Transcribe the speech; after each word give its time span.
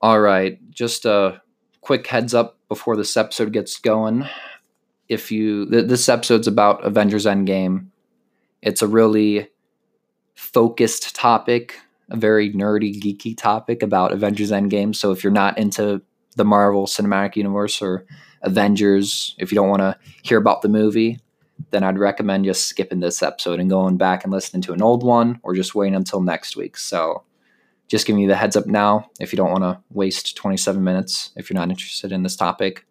All 0.00 0.20
right, 0.20 0.58
just 0.70 1.04
a 1.06 1.42
quick 1.80 2.06
heads 2.06 2.32
up 2.32 2.58
before 2.68 2.96
this 2.96 3.16
episode 3.16 3.52
gets 3.52 3.78
going. 3.78 4.26
If 5.08 5.32
you 5.32 5.68
th- 5.68 5.88
this 5.88 6.08
episode's 6.08 6.46
about 6.46 6.84
Avengers 6.84 7.26
Endgame, 7.26 7.88
it's 8.62 8.80
a 8.80 8.86
really 8.86 9.48
focused 10.36 11.16
topic, 11.16 11.80
a 12.10 12.16
very 12.16 12.52
nerdy, 12.52 12.94
geeky 13.00 13.36
topic 13.36 13.82
about 13.82 14.12
Avengers 14.12 14.52
Endgame. 14.52 14.94
So 14.94 15.10
if 15.10 15.24
you're 15.24 15.32
not 15.32 15.58
into 15.58 16.00
the 16.36 16.44
Marvel 16.44 16.86
Cinematic 16.86 17.34
Universe 17.34 17.82
or 17.82 18.06
Avengers, 18.42 19.34
if 19.38 19.50
you 19.50 19.56
don't 19.56 19.68
want 19.68 19.82
to 19.82 19.98
hear 20.22 20.38
about 20.38 20.62
the 20.62 20.68
movie, 20.68 21.18
then 21.70 21.82
I'd 21.82 21.98
recommend 21.98 22.44
just 22.44 22.66
skipping 22.66 23.00
this 23.00 23.20
episode 23.20 23.58
and 23.58 23.68
going 23.68 23.96
back 23.96 24.22
and 24.22 24.32
listening 24.32 24.62
to 24.62 24.72
an 24.72 24.80
old 24.80 25.02
one 25.02 25.40
or 25.42 25.54
just 25.54 25.74
waiting 25.74 25.96
until 25.96 26.20
next 26.20 26.56
week. 26.56 26.76
So 26.76 27.24
just 27.88 28.06
giving 28.06 28.20
you 28.20 28.28
the 28.28 28.36
heads 28.36 28.54
up 28.54 28.66
now 28.66 29.10
if 29.18 29.32
you 29.32 29.36
don't 29.36 29.50
want 29.50 29.64
to 29.64 29.80
waste 29.90 30.36
27 30.36 30.82
minutes 30.84 31.32
if 31.36 31.48
you're 31.48 31.58
not 31.58 31.70
interested 31.70 32.12
in 32.12 32.22
this 32.22 32.36
topic 32.36 32.86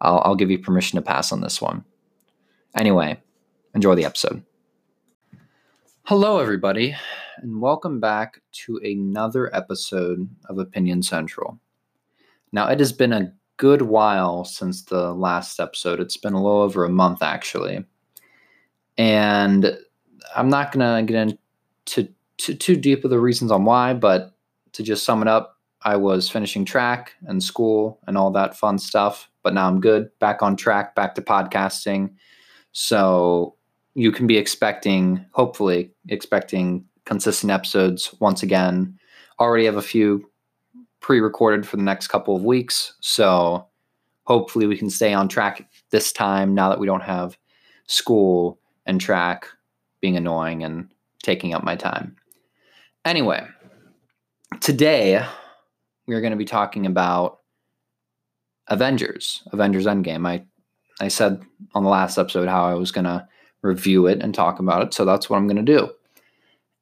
I'll, 0.00 0.22
I'll 0.24 0.36
give 0.36 0.50
you 0.50 0.58
permission 0.58 0.96
to 0.96 1.02
pass 1.02 1.30
on 1.30 1.40
this 1.40 1.60
one. 1.60 1.84
Anyway 2.76 3.20
enjoy 3.74 3.94
the 3.94 4.04
episode. 4.04 4.42
Hello 6.04 6.38
everybody 6.38 6.96
and 7.38 7.60
welcome 7.60 8.00
back 8.00 8.40
to 8.52 8.78
another 8.84 9.54
episode 9.54 10.28
of 10.48 10.58
opinion 10.58 11.02
central. 11.02 11.58
Now 12.52 12.68
it 12.68 12.78
has 12.78 12.92
been 12.92 13.12
a 13.12 13.32
good 13.56 13.82
while 13.82 14.44
since 14.44 14.82
the 14.82 15.12
last 15.12 15.58
episode. 15.60 16.00
It's 16.00 16.16
been 16.16 16.34
a 16.34 16.42
little 16.42 16.60
over 16.60 16.84
a 16.84 16.90
month 16.90 17.22
actually. 17.22 17.84
And 18.98 19.76
i'm 20.36 20.48
not 20.48 20.70
going 20.72 21.06
to 21.06 21.12
get 21.12 21.28
into 21.28 22.12
too, 22.42 22.54
too 22.54 22.76
deep 22.76 23.04
of 23.04 23.10
the 23.10 23.20
reasons 23.20 23.50
on 23.50 23.64
why, 23.64 23.94
but 23.94 24.34
to 24.72 24.82
just 24.82 25.04
sum 25.04 25.22
it 25.22 25.28
up, 25.28 25.58
I 25.82 25.96
was 25.96 26.28
finishing 26.28 26.64
track 26.64 27.12
and 27.26 27.42
school 27.42 28.00
and 28.06 28.16
all 28.16 28.30
that 28.32 28.56
fun 28.56 28.78
stuff, 28.78 29.30
but 29.42 29.54
now 29.54 29.68
I'm 29.68 29.80
good, 29.80 30.10
back 30.18 30.42
on 30.42 30.56
track, 30.56 30.94
back 30.94 31.14
to 31.16 31.22
podcasting. 31.22 32.14
So 32.72 33.56
you 33.94 34.12
can 34.12 34.26
be 34.26 34.38
expecting, 34.38 35.24
hopefully, 35.32 35.90
expecting 36.08 36.84
consistent 37.04 37.50
episodes 37.50 38.14
once 38.20 38.42
again. 38.42 38.98
Already 39.40 39.66
have 39.66 39.76
a 39.76 39.82
few 39.82 40.30
pre 41.00 41.20
recorded 41.20 41.66
for 41.66 41.76
the 41.76 41.82
next 41.82 42.08
couple 42.08 42.36
of 42.36 42.44
weeks. 42.44 42.94
So 43.00 43.66
hopefully 44.24 44.66
we 44.66 44.76
can 44.76 44.88
stay 44.88 45.12
on 45.12 45.28
track 45.28 45.68
this 45.90 46.12
time 46.12 46.54
now 46.54 46.68
that 46.68 46.78
we 46.78 46.86
don't 46.86 47.02
have 47.02 47.36
school 47.86 48.60
and 48.86 49.00
track 49.00 49.46
being 50.00 50.16
annoying 50.16 50.62
and 50.62 50.88
taking 51.22 51.54
up 51.54 51.64
my 51.64 51.76
time. 51.76 52.16
Anyway, 53.04 53.44
today 54.60 55.24
we 56.06 56.14
are 56.14 56.20
going 56.20 56.30
to 56.30 56.36
be 56.36 56.44
talking 56.44 56.86
about 56.86 57.40
Avengers, 58.68 59.42
Avengers 59.52 59.86
Endgame. 59.86 60.26
I 60.26 60.44
I 61.00 61.08
said 61.08 61.42
on 61.74 61.82
the 61.82 61.90
last 61.90 62.16
episode 62.16 62.48
how 62.48 62.64
I 62.64 62.74
was 62.74 62.92
going 62.92 63.06
to 63.06 63.26
review 63.62 64.06
it 64.06 64.22
and 64.22 64.32
talk 64.32 64.60
about 64.60 64.82
it, 64.82 64.94
so 64.94 65.04
that's 65.04 65.28
what 65.28 65.36
I'm 65.36 65.48
going 65.48 65.64
to 65.64 65.78
do. 65.78 65.90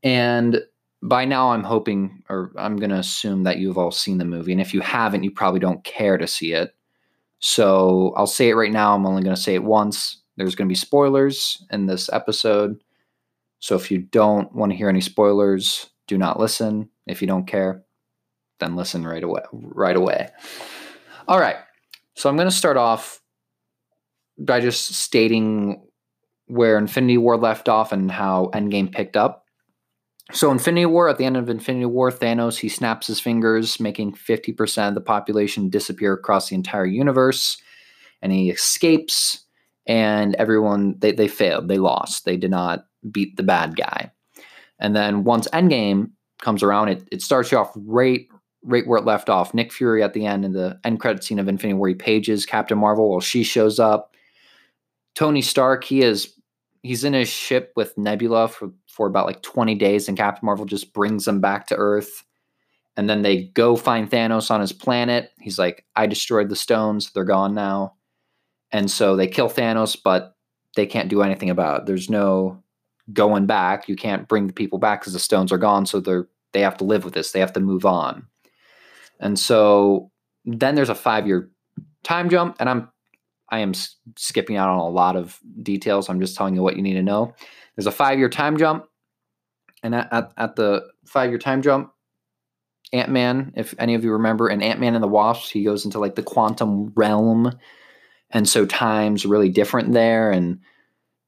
And 0.02 0.60
by 1.02 1.24
now 1.24 1.52
I'm 1.52 1.64
hoping 1.64 2.22
or 2.28 2.52
I'm 2.58 2.76
going 2.76 2.90
to 2.90 2.98
assume 2.98 3.44
that 3.44 3.56
you've 3.56 3.78
all 3.78 3.90
seen 3.90 4.18
the 4.18 4.26
movie, 4.26 4.52
and 4.52 4.60
if 4.60 4.74
you 4.74 4.82
haven't, 4.82 5.24
you 5.24 5.30
probably 5.30 5.60
don't 5.60 5.82
care 5.84 6.18
to 6.18 6.26
see 6.26 6.52
it. 6.52 6.74
So 7.38 8.12
I'll 8.14 8.26
say 8.26 8.50
it 8.50 8.56
right 8.56 8.72
now. 8.72 8.94
I'm 8.94 9.06
only 9.06 9.22
going 9.22 9.34
to 9.34 9.40
say 9.40 9.54
it 9.54 9.64
once. 9.64 10.18
There's 10.36 10.54
going 10.54 10.68
to 10.68 10.72
be 10.72 10.76
spoilers 10.76 11.64
in 11.70 11.86
this 11.86 12.10
episode. 12.12 12.78
So 13.60 13.74
if 13.74 13.90
you 13.90 13.98
don't 13.98 14.54
want 14.54 14.72
to 14.72 14.76
hear 14.76 14.90
any 14.90 15.00
spoilers, 15.00 15.89
do 16.10 16.18
not 16.18 16.40
listen. 16.40 16.90
If 17.06 17.22
you 17.22 17.28
don't 17.28 17.46
care, 17.46 17.84
then 18.58 18.74
listen 18.74 19.06
right 19.06 19.22
away. 19.22 19.42
Right 19.52 19.96
away. 19.96 20.28
All 21.28 21.38
right. 21.38 21.54
So 22.16 22.28
I'm 22.28 22.34
going 22.34 22.48
to 22.48 22.54
start 22.54 22.76
off 22.76 23.20
by 24.36 24.58
just 24.58 24.92
stating 24.92 25.86
where 26.48 26.76
Infinity 26.76 27.16
War 27.16 27.36
left 27.36 27.68
off 27.68 27.92
and 27.92 28.10
how 28.10 28.50
Endgame 28.52 28.90
picked 28.90 29.16
up. 29.16 29.44
So 30.32 30.50
Infinity 30.50 30.86
War, 30.86 31.08
at 31.08 31.16
the 31.16 31.24
end 31.24 31.36
of 31.36 31.48
Infinity 31.48 31.86
War, 31.86 32.10
Thanos 32.10 32.58
he 32.58 32.68
snaps 32.68 33.06
his 33.06 33.20
fingers, 33.20 33.78
making 33.78 34.14
50% 34.14 34.88
of 34.88 34.94
the 34.94 35.00
population 35.00 35.70
disappear 35.70 36.12
across 36.12 36.48
the 36.48 36.56
entire 36.56 36.86
universe, 36.86 37.56
and 38.20 38.32
he 38.32 38.50
escapes. 38.50 39.44
And 39.86 40.34
everyone 40.36 40.96
they 40.98 41.12
they 41.12 41.28
failed, 41.28 41.68
they 41.68 41.78
lost, 41.78 42.24
they 42.24 42.36
did 42.36 42.50
not 42.50 42.86
beat 43.12 43.36
the 43.36 43.42
bad 43.44 43.76
guy. 43.76 44.10
And 44.80 44.96
then 44.96 45.24
once 45.24 45.46
Endgame 45.48 46.10
comes 46.40 46.62
around, 46.62 46.88
it, 46.88 47.08
it 47.12 47.22
starts 47.22 47.52
you 47.52 47.58
off 47.58 47.72
right 47.76 48.26
right 48.62 48.86
where 48.86 48.98
it 48.98 49.06
left 49.06 49.30
off. 49.30 49.54
Nick 49.54 49.72
Fury 49.72 50.02
at 50.02 50.12
the 50.12 50.26
end 50.26 50.44
in 50.44 50.52
the 50.52 50.78
end 50.84 51.00
credit 51.00 51.24
scene 51.24 51.38
of 51.38 51.48
Infinity 51.48 51.78
War, 51.78 51.88
he 51.88 51.94
pages 51.94 52.44
Captain 52.44 52.78
Marvel 52.78 53.10
while 53.10 53.20
she 53.20 53.42
shows 53.42 53.78
up. 53.78 54.14
Tony 55.14 55.42
Stark, 55.42 55.84
he 55.84 56.02
is 56.02 56.34
he's 56.82 57.04
in 57.04 57.12
his 57.12 57.28
ship 57.28 57.72
with 57.76 57.96
Nebula 57.98 58.48
for, 58.48 58.70
for 58.86 59.06
about 59.06 59.26
like 59.26 59.42
20 59.42 59.74
days, 59.74 60.08
and 60.08 60.16
Captain 60.16 60.44
Marvel 60.46 60.64
just 60.64 60.92
brings 60.92 61.26
him 61.26 61.40
back 61.40 61.66
to 61.66 61.76
Earth. 61.76 62.24
And 62.96 63.08
then 63.08 63.22
they 63.22 63.44
go 63.44 63.76
find 63.76 64.10
Thanos 64.10 64.50
on 64.50 64.60
his 64.60 64.72
planet. 64.72 65.30
He's 65.40 65.58
like, 65.58 65.84
I 65.96 66.06
destroyed 66.06 66.48
the 66.48 66.56
stones, 66.56 67.12
they're 67.12 67.24
gone 67.24 67.54
now. 67.54 67.94
And 68.72 68.90
so 68.90 69.16
they 69.16 69.26
kill 69.26 69.48
Thanos, 69.48 69.96
but 70.02 70.36
they 70.76 70.86
can't 70.86 71.08
do 71.08 71.22
anything 71.22 71.50
about 71.50 71.80
it. 71.80 71.86
There's 71.86 72.10
no 72.10 72.62
going 73.12 73.46
back. 73.46 73.88
You 73.88 73.96
can't 73.96 74.28
bring 74.28 74.46
the 74.46 74.52
people 74.52 74.78
back 74.78 75.00
because 75.00 75.12
the 75.12 75.18
stones 75.18 75.52
are 75.52 75.58
gone. 75.58 75.86
So 75.86 76.00
they're 76.00 76.28
they 76.52 76.60
have 76.60 76.76
to 76.78 76.84
live 76.84 77.04
with 77.04 77.14
this. 77.14 77.30
They 77.30 77.40
have 77.40 77.52
to 77.54 77.60
move 77.60 77.86
on. 77.86 78.26
And 79.20 79.38
so 79.38 80.10
then 80.44 80.74
there's 80.74 80.88
a 80.88 80.94
five 80.94 81.26
year 81.26 81.50
time 82.02 82.28
jump, 82.28 82.56
and 82.58 82.68
I'm 82.68 82.88
I 83.50 83.60
am 83.60 83.74
skipping 84.16 84.56
out 84.56 84.68
on 84.68 84.78
a 84.78 84.88
lot 84.88 85.16
of 85.16 85.38
details. 85.62 86.08
I'm 86.08 86.20
just 86.20 86.36
telling 86.36 86.54
you 86.54 86.62
what 86.62 86.76
you 86.76 86.82
need 86.82 86.94
to 86.94 87.02
know. 87.02 87.34
There's 87.76 87.86
a 87.86 87.92
five 87.92 88.18
year 88.18 88.28
time 88.28 88.56
jump, 88.56 88.86
and 89.82 89.94
at, 89.94 90.12
at, 90.12 90.32
at 90.36 90.56
the 90.56 90.86
five 91.06 91.30
year 91.30 91.38
time 91.38 91.62
jump, 91.62 91.92
Ant 92.92 93.10
Man, 93.10 93.52
if 93.56 93.74
any 93.78 93.94
of 93.94 94.04
you 94.04 94.12
remember, 94.12 94.48
and 94.48 94.62
Ant 94.62 94.80
Man 94.80 94.94
and 94.94 95.04
the 95.04 95.08
Wasp, 95.08 95.52
he 95.52 95.64
goes 95.64 95.84
into 95.84 95.98
like 95.98 96.14
the 96.14 96.22
quantum 96.22 96.92
realm, 96.94 97.52
and 98.30 98.48
so 98.48 98.64
time's 98.66 99.26
really 99.26 99.50
different 99.50 99.92
there, 99.92 100.30
and 100.30 100.60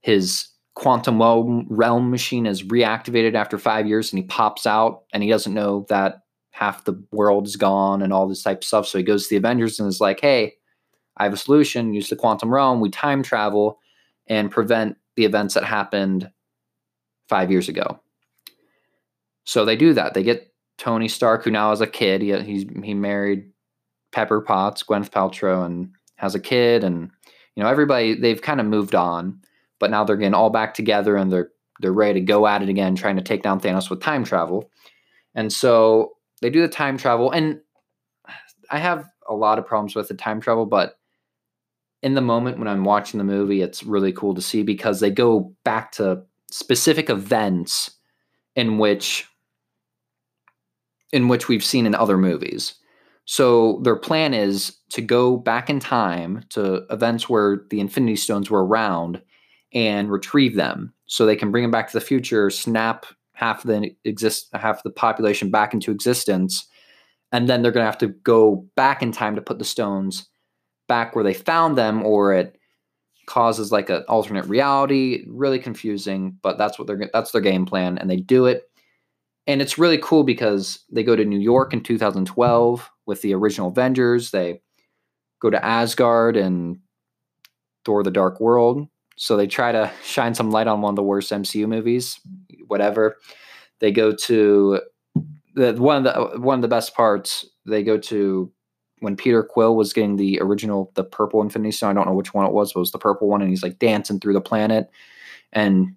his 0.00 0.48
quantum 0.74 1.20
realm 1.68 2.10
machine 2.10 2.46
is 2.46 2.62
reactivated 2.62 3.34
after 3.34 3.58
five 3.58 3.86
years 3.86 4.12
and 4.12 4.18
he 4.18 4.26
pops 4.26 4.66
out 4.66 5.02
and 5.12 5.22
he 5.22 5.28
doesn't 5.28 5.54
know 5.54 5.84
that 5.88 6.22
half 6.50 6.84
the 6.84 7.02
world 7.12 7.46
is 7.46 7.56
gone 7.56 8.02
and 8.02 8.12
all 8.12 8.26
this 8.26 8.42
type 8.42 8.58
of 8.58 8.64
stuff. 8.64 8.86
So 8.86 8.98
he 8.98 9.04
goes 9.04 9.24
to 9.24 9.30
the 9.30 9.36
Avengers 9.36 9.78
and 9.78 9.88
is 9.88 10.00
like, 10.00 10.20
hey, 10.20 10.54
I 11.16 11.24
have 11.24 11.32
a 11.32 11.38
solution. 11.38 11.94
Use 11.94 12.08
the 12.08 12.16
quantum 12.16 12.52
realm. 12.52 12.80
We 12.80 12.90
time 12.90 13.22
travel 13.22 13.78
and 14.28 14.50
prevent 14.50 14.96
the 15.16 15.24
events 15.24 15.54
that 15.54 15.64
happened 15.64 16.30
five 17.28 17.50
years 17.50 17.68
ago. 17.68 18.00
So 19.44 19.64
they 19.64 19.76
do 19.76 19.92
that. 19.94 20.14
They 20.14 20.22
get 20.22 20.52
Tony 20.78 21.08
Stark, 21.08 21.44
who 21.44 21.50
now 21.50 21.72
is 21.72 21.80
a 21.80 21.86
kid. 21.86 22.22
He, 22.22 22.68
he 22.82 22.94
married 22.94 23.50
Pepper 24.12 24.40
Potts, 24.40 24.82
Gwyneth 24.82 25.10
Paltrow, 25.10 25.66
and 25.66 25.90
has 26.16 26.34
a 26.34 26.40
kid. 26.40 26.84
And, 26.84 27.10
you 27.56 27.62
know, 27.62 27.68
everybody, 27.68 28.14
they've 28.14 28.40
kind 28.40 28.60
of 28.60 28.66
moved 28.66 28.94
on 28.94 29.40
but 29.82 29.90
now 29.90 30.04
they're 30.04 30.16
getting 30.16 30.32
all 30.32 30.48
back 30.48 30.74
together 30.74 31.16
and 31.16 31.32
they're 31.32 31.50
they're 31.80 31.92
ready 31.92 32.20
to 32.20 32.24
go 32.24 32.46
at 32.46 32.62
it 32.62 32.68
again, 32.68 32.94
trying 32.94 33.16
to 33.16 33.22
take 33.22 33.42
down 33.42 33.58
Thanos 33.58 33.90
with 33.90 34.00
time 34.00 34.22
travel. 34.22 34.70
And 35.34 35.52
so 35.52 36.12
they 36.40 36.50
do 36.50 36.60
the 36.60 36.68
time 36.68 36.96
travel, 36.96 37.32
and 37.32 37.60
I 38.70 38.78
have 38.78 39.04
a 39.28 39.34
lot 39.34 39.58
of 39.58 39.66
problems 39.66 39.96
with 39.96 40.06
the 40.06 40.14
time 40.14 40.40
travel, 40.40 40.66
but 40.66 41.00
in 42.00 42.14
the 42.14 42.20
moment 42.20 42.60
when 42.60 42.68
I'm 42.68 42.84
watching 42.84 43.18
the 43.18 43.24
movie, 43.24 43.60
it's 43.60 43.82
really 43.82 44.12
cool 44.12 44.34
to 44.36 44.40
see 44.40 44.62
because 44.62 45.00
they 45.00 45.10
go 45.10 45.52
back 45.64 45.90
to 45.92 46.22
specific 46.52 47.10
events 47.10 47.90
in 48.54 48.78
which 48.78 49.26
in 51.12 51.26
which 51.26 51.48
we've 51.48 51.64
seen 51.64 51.86
in 51.86 51.94
other 51.96 52.16
movies. 52.16 52.74
So 53.24 53.80
their 53.82 53.96
plan 53.96 54.32
is 54.32 54.76
to 54.90 55.02
go 55.02 55.36
back 55.36 55.68
in 55.68 55.80
time 55.80 56.44
to 56.50 56.86
events 56.88 57.28
where 57.28 57.64
the 57.70 57.80
Infinity 57.80 58.16
Stones 58.16 58.48
were 58.48 58.64
around 58.64 59.20
and 59.74 60.10
retrieve 60.10 60.54
them 60.54 60.92
so 61.06 61.26
they 61.26 61.36
can 61.36 61.50
bring 61.50 61.64
them 61.64 61.70
back 61.70 61.90
to 61.90 61.98
the 61.98 62.04
future, 62.04 62.50
snap 62.50 63.06
half 63.34 63.62
the 63.62 63.94
exist 64.04 64.48
half 64.52 64.82
the 64.82 64.90
population 64.90 65.50
back 65.50 65.74
into 65.74 65.90
existence, 65.90 66.66
and 67.32 67.48
then 67.48 67.62
they're 67.62 67.72
going 67.72 67.82
to 67.82 67.90
have 67.90 67.98
to 67.98 68.08
go 68.08 68.66
back 68.76 69.02
in 69.02 69.12
time 69.12 69.34
to 69.34 69.42
put 69.42 69.58
the 69.58 69.64
stones 69.64 70.28
back 70.88 71.14
where 71.14 71.24
they 71.24 71.34
found 71.34 71.76
them, 71.76 72.04
or 72.04 72.34
it 72.34 72.58
causes 73.26 73.72
like 73.72 73.88
an 73.88 74.04
alternate 74.08 74.46
reality. 74.46 75.24
Really 75.28 75.58
confusing, 75.58 76.38
but 76.42 76.58
that's 76.58 76.78
what 76.78 76.86
they're 76.86 77.10
that's 77.12 77.32
their 77.32 77.40
game 77.40 77.66
plan, 77.66 77.98
and 77.98 78.10
they 78.10 78.16
do 78.16 78.46
it. 78.46 78.64
And 79.46 79.60
it's 79.60 79.78
really 79.78 79.98
cool 79.98 80.22
because 80.22 80.84
they 80.92 81.02
go 81.02 81.16
to 81.16 81.24
New 81.24 81.40
York 81.40 81.72
in 81.72 81.82
2012 81.82 82.90
with 83.06 83.22
the 83.22 83.34
original 83.34 83.68
Avengers. 83.68 84.30
They 84.30 84.60
go 85.40 85.50
to 85.50 85.64
Asgard 85.64 86.36
and 86.36 86.78
Thor: 87.84 88.02
The 88.02 88.10
Dark 88.10 88.40
World 88.40 88.86
so 89.16 89.36
they 89.36 89.46
try 89.46 89.72
to 89.72 89.90
shine 90.02 90.34
some 90.34 90.50
light 90.50 90.66
on 90.66 90.80
one 90.80 90.92
of 90.92 90.96
the 90.96 91.02
worst 91.02 91.30
MCU 91.30 91.68
movies, 91.68 92.18
whatever. 92.66 93.16
They 93.80 93.92
go 93.92 94.12
to 94.12 94.80
the 95.54 95.74
one 95.74 96.06
of 96.06 96.32
the 96.32 96.40
one 96.40 96.58
of 96.58 96.62
the 96.62 96.68
best 96.68 96.94
parts 96.94 97.46
they 97.66 97.82
go 97.82 97.98
to 97.98 98.50
when 99.00 99.16
Peter 99.16 99.42
Quill 99.42 99.76
was 99.76 99.92
getting 99.92 100.16
the 100.16 100.38
original 100.40 100.92
the 100.94 101.04
purple 101.04 101.42
Infinity 101.42 101.72
Stone. 101.72 101.90
I 101.90 101.94
don't 101.94 102.06
know 102.06 102.14
which 102.14 102.34
one 102.34 102.46
it 102.46 102.52
was, 102.52 102.72
but 102.72 102.78
it 102.78 102.82
was 102.82 102.92
the 102.92 102.98
purple 102.98 103.28
one, 103.28 103.42
and 103.42 103.50
he's 103.50 103.62
like 103.62 103.78
dancing 103.78 104.20
through 104.20 104.34
the 104.34 104.40
planet, 104.40 104.90
and 105.52 105.96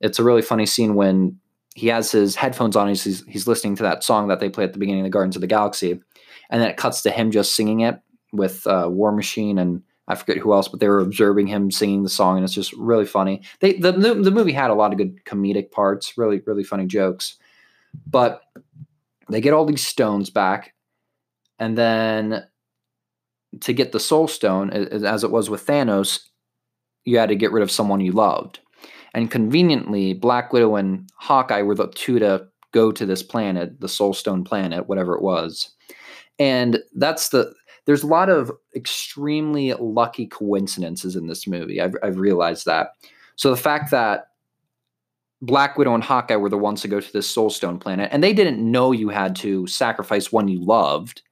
it's 0.00 0.18
a 0.18 0.24
really 0.24 0.42
funny 0.42 0.66
scene 0.66 0.94
when 0.94 1.38
he 1.74 1.88
has 1.88 2.12
his 2.12 2.36
headphones 2.36 2.76
on. 2.76 2.88
He's 2.88 3.24
he's 3.26 3.46
listening 3.46 3.76
to 3.76 3.82
that 3.82 4.04
song 4.04 4.28
that 4.28 4.40
they 4.40 4.50
play 4.50 4.64
at 4.64 4.72
the 4.72 4.78
beginning 4.78 5.00
of 5.00 5.06
the 5.06 5.10
Guardians 5.10 5.36
of 5.36 5.40
the 5.40 5.46
Galaxy, 5.46 5.92
and 6.50 6.62
then 6.62 6.68
it 6.68 6.76
cuts 6.76 7.02
to 7.02 7.10
him 7.10 7.30
just 7.30 7.56
singing 7.56 7.80
it 7.80 7.98
with 8.32 8.66
uh, 8.66 8.88
War 8.88 9.12
Machine 9.12 9.58
and 9.58 9.82
I 10.08 10.16
forget 10.16 10.38
who 10.38 10.52
else, 10.52 10.68
but 10.68 10.80
they 10.80 10.88
were 10.88 10.98
observing 10.98 11.46
him 11.46 11.70
singing 11.70 12.02
the 12.02 12.08
song, 12.08 12.36
and 12.36 12.44
it's 12.44 12.54
just 12.54 12.72
really 12.72 13.06
funny. 13.06 13.42
They 13.60 13.74
the 13.74 13.92
the 13.92 14.30
movie 14.30 14.52
had 14.52 14.70
a 14.70 14.74
lot 14.74 14.92
of 14.92 14.98
good 14.98 15.24
comedic 15.24 15.70
parts, 15.70 16.18
really 16.18 16.40
really 16.44 16.64
funny 16.64 16.86
jokes, 16.86 17.36
but 18.06 18.42
they 19.30 19.40
get 19.40 19.54
all 19.54 19.64
these 19.64 19.86
stones 19.86 20.28
back, 20.28 20.74
and 21.58 21.78
then 21.78 22.44
to 23.60 23.72
get 23.72 23.92
the 23.92 24.00
Soul 24.00 24.26
Stone, 24.28 24.70
as 24.70 25.22
it 25.24 25.30
was 25.30 25.48
with 25.48 25.66
Thanos, 25.66 26.20
you 27.04 27.18
had 27.18 27.28
to 27.28 27.36
get 27.36 27.52
rid 27.52 27.62
of 27.62 27.70
someone 27.70 28.00
you 28.00 28.12
loved, 28.12 28.58
and 29.14 29.30
conveniently, 29.30 30.14
Black 30.14 30.52
Widow 30.52 30.74
and 30.76 31.08
Hawkeye 31.16 31.62
were 31.62 31.76
the 31.76 31.88
two 31.88 32.18
to 32.18 32.48
go 32.72 32.90
to 32.90 33.06
this 33.06 33.22
planet, 33.22 33.80
the 33.80 33.88
Soul 33.88 34.14
Stone 34.14 34.42
planet, 34.44 34.88
whatever 34.88 35.14
it 35.14 35.22
was, 35.22 35.70
and 36.40 36.80
that's 36.96 37.28
the 37.28 37.54
there's 37.86 38.02
a 38.02 38.08
lot 38.08 38.28
of 38.28 38.52
extremely 38.76 39.72
lucky 39.74 40.26
coincidences 40.26 41.16
in 41.16 41.26
this 41.26 41.46
movie. 41.46 41.80
I've, 41.80 41.94
I've 42.02 42.18
realized 42.18 42.66
that. 42.66 42.90
So 43.36 43.50
the 43.50 43.56
fact 43.56 43.90
that 43.90 44.28
Black 45.40 45.76
Widow 45.76 45.94
and 45.94 46.04
Hawkeye 46.04 46.36
were 46.36 46.48
the 46.48 46.58
ones 46.58 46.82
to 46.82 46.88
go 46.88 47.00
to 47.00 47.12
this 47.12 47.34
Soulstone 47.34 47.80
planet, 47.80 48.10
and 48.12 48.22
they 48.22 48.32
didn't 48.32 48.58
know 48.58 48.92
you 48.92 49.08
had 49.08 49.34
to 49.36 49.66
sacrifice 49.66 50.30
one 50.30 50.46
you 50.46 50.60
loved. 50.64 51.22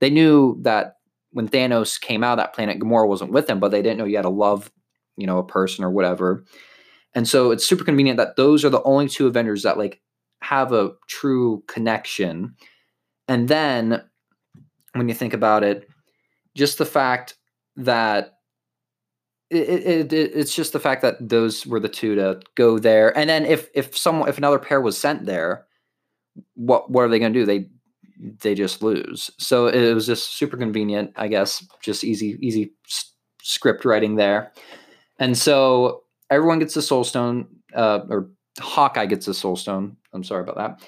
They 0.00 0.10
knew 0.10 0.58
that 0.62 0.96
when 1.32 1.48
Thanos 1.48 2.00
came 2.00 2.24
out 2.24 2.32
of 2.32 2.38
that 2.38 2.54
planet, 2.54 2.80
Gamora 2.80 3.06
wasn't 3.06 3.30
with 3.30 3.48
him, 3.48 3.60
but 3.60 3.70
they 3.70 3.82
didn't 3.82 3.98
know 3.98 4.04
you 4.04 4.16
had 4.16 4.22
to 4.22 4.28
love, 4.28 4.72
you 5.16 5.26
know, 5.26 5.38
a 5.38 5.46
person 5.46 5.84
or 5.84 5.90
whatever. 5.90 6.44
And 7.14 7.28
so 7.28 7.52
it's 7.52 7.66
super 7.66 7.84
convenient 7.84 8.16
that 8.16 8.36
those 8.36 8.64
are 8.64 8.70
the 8.70 8.82
only 8.82 9.08
two 9.08 9.28
Avengers 9.28 9.62
that 9.62 9.78
like 9.78 10.00
have 10.42 10.72
a 10.72 10.92
true 11.08 11.62
connection. 11.68 12.56
And 13.28 13.48
then 13.48 14.02
when 14.94 15.08
you 15.08 15.14
think 15.14 15.34
about 15.34 15.62
it, 15.62 15.88
just 16.54 16.78
the 16.78 16.86
fact 16.86 17.36
that 17.76 18.34
it, 19.50 19.68
it, 19.68 20.12
it, 20.12 20.32
it's 20.34 20.54
just 20.54 20.72
the 20.72 20.80
fact 20.80 21.02
that 21.02 21.28
those 21.28 21.66
were 21.66 21.80
the 21.80 21.88
two 21.88 22.14
to 22.14 22.40
go 22.54 22.78
there. 22.78 23.16
And 23.16 23.28
then 23.28 23.44
if 23.44 23.68
if 23.74 23.96
someone 23.96 24.28
if 24.28 24.38
another 24.38 24.58
pair 24.58 24.80
was 24.80 24.96
sent 24.96 25.26
there 25.26 25.66
what 26.54 26.90
what 26.90 27.02
are 27.02 27.08
they 27.08 27.18
going 27.18 27.32
to 27.32 27.38
do? 27.38 27.46
They 27.46 27.68
they 28.42 28.54
just 28.54 28.82
lose. 28.82 29.30
So 29.38 29.66
it 29.66 29.94
was 29.94 30.06
just 30.06 30.36
super 30.36 30.56
convenient 30.56 31.12
i 31.16 31.26
guess 31.26 31.66
just 31.80 32.04
easy 32.04 32.36
easy 32.40 32.72
s- 32.86 33.12
script 33.42 33.84
writing 33.84 34.16
there. 34.16 34.52
And 35.18 35.36
so 35.36 36.04
everyone 36.30 36.58
gets 36.58 36.74
the 36.74 36.82
soul 36.82 37.04
stone 37.04 37.48
uh, 37.74 38.00
or 38.08 38.30
hawkeye 38.58 39.06
gets 39.06 39.26
the 39.26 39.32
soul 39.34 39.56
stone 39.56 39.96
i'm 40.12 40.24
sorry 40.24 40.42
about 40.42 40.56
that 40.56 40.80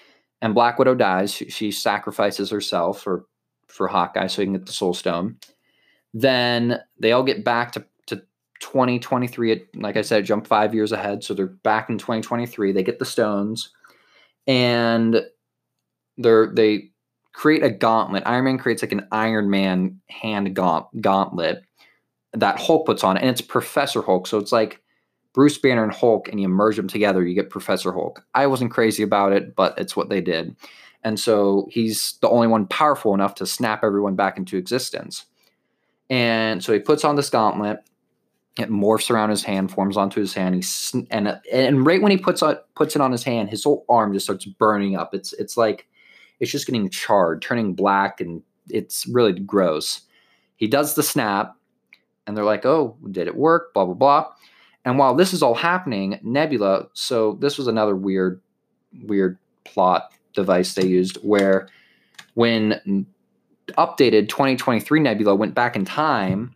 and 0.42 0.54
black 0.54 0.78
widow 0.78 0.94
dies. 0.94 1.32
She, 1.32 1.48
she 1.48 1.70
sacrifices 1.70 2.50
herself 2.50 3.00
for 3.00 3.24
for 3.72 3.88
hawkeye 3.88 4.26
so 4.26 4.42
he 4.42 4.46
can 4.46 4.52
get 4.52 4.66
the 4.66 4.72
soul 4.72 4.94
stone 4.94 5.36
then 6.14 6.80
they 6.98 7.12
all 7.12 7.22
get 7.22 7.44
back 7.44 7.72
to, 7.72 7.84
to 8.06 8.16
2023. 8.60 9.64
Like 9.76 9.96
I 9.96 10.02
said, 10.02 10.24
jump 10.24 10.46
five 10.46 10.74
years 10.74 10.92
ahead. 10.92 11.24
So 11.24 11.34
they're 11.34 11.46
back 11.46 11.88
in 11.88 11.98
2023. 11.98 12.72
They 12.72 12.82
get 12.82 12.98
the 12.98 13.04
stones 13.04 13.70
and 14.46 15.22
they're, 16.18 16.52
they 16.52 16.90
create 17.32 17.62
a 17.62 17.70
gauntlet. 17.70 18.24
Iron 18.26 18.44
Man 18.44 18.58
creates 18.58 18.82
like 18.82 18.92
an 18.92 19.06
Iron 19.10 19.48
Man 19.48 20.00
hand 20.08 20.54
gaunt, 20.54 20.86
gauntlet 21.00 21.64
that 22.34 22.58
Hulk 22.58 22.86
puts 22.86 23.04
on, 23.04 23.16
and 23.16 23.28
it's 23.28 23.40
Professor 23.40 24.02
Hulk. 24.02 24.26
So 24.26 24.38
it's 24.38 24.52
like 24.52 24.80
Bruce 25.34 25.58
Banner 25.58 25.84
and 25.84 25.92
Hulk, 25.92 26.28
and 26.28 26.40
you 26.40 26.48
merge 26.48 26.76
them 26.76 26.88
together, 26.88 27.26
you 27.26 27.34
get 27.34 27.50
Professor 27.50 27.92
Hulk. 27.92 28.22
I 28.34 28.46
wasn't 28.46 28.70
crazy 28.70 29.02
about 29.02 29.32
it, 29.32 29.54
but 29.54 29.78
it's 29.78 29.96
what 29.96 30.08
they 30.08 30.20
did. 30.20 30.56
And 31.04 31.18
so 31.18 31.68
he's 31.70 32.18
the 32.20 32.28
only 32.28 32.46
one 32.46 32.66
powerful 32.66 33.14
enough 33.14 33.34
to 33.36 33.46
snap 33.46 33.82
everyone 33.82 34.14
back 34.14 34.36
into 34.36 34.56
existence. 34.56 35.26
And 36.08 36.62
so 36.62 36.72
he 36.72 36.78
puts 36.78 37.04
on 37.04 37.16
this 37.16 37.30
gauntlet. 37.30 37.80
It 38.58 38.70
morphs 38.70 39.10
around 39.10 39.30
his 39.30 39.42
hand, 39.42 39.70
forms 39.70 39.96
onto 39.96 40.20
his 40.20 40.34
hand. 40.34 40.54
He's 40.54 40.94
and 41.10 41.40
and 41.50 41.86
right 41.86 42.02
when 42.02 42.12
he 42.12 42.18
puts 42.18 42.42
on 42.42 42.56
puts 42.74 42.94
it 42.94 43.00
on 43.00 43.10
his 43.10 43.24
hand, 43.24 43.48
his 43.48 43.64
whole 43.64 43.86
arm 43.88 44.12
just 44.12 44.26
starts 44.26 44.44
burning 44.44 44.94
up. 44.94 45.14
It's 45.14 45.32
it's 45.34 45.56
like 45.56 45.88
it's 46.38 46.52
just 46.52 46.66
getting 46.66 46.90
charred, 46.90 47.40
turning 47.40 47.72
black, 47.72 48.20
and 48.20 48.42
it's 48.68 49.06
really 49.06 49.32
gross. 49.32 50.02
He 50.56 50.66
does 50.66 50.94
the 50.94 51.02
snap, 51.02 51.56
and 52.26 52.36
they're 52.36 52.44
like, 52.44 52.66
"Oh, 52.66 52.98
did 53.10 53.26
it 53.26 53.36
work?" 53.36 53.72
Blah 53.72 53.86
blah 53.86 53.94
blah. 53.94 54.26
And 54.84 54.98
while 54.98 55.14
this 55.14 55.32
is 55.32 55.42
all 55.42 55.54
happening, 55.54 56.20
Nebula. 56.22 56.88
So 56.92 57.38
this 57.40 57.56
was 57.56 57.68
another 57.68 57.96
weird, 57.96 58.42
weird 59.04 59.38
plot 59.64 60.12
device 60.34 60.74
they 60.74 60.86
used 60.86 61.16
where 61.22 61.68
when 62.34 63.06
updated 63.78 64.28
2023 64.28 65.00
Nebula 65.00 65.34
went 65.34 65.54
back 65.54 65.76
in 65.76 65.84
time, 65.84 66.54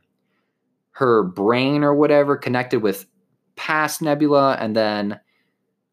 her 0.93 1.23
brain 1.23 1.85
or 1.85 1.95
whatever 1.95 2.37
connected 2.37 2.83
with 2.83 3.07
past 3.57 4.03
Nebula, 4.03 4.57
and 4.61 4.75
then 4.75 5.21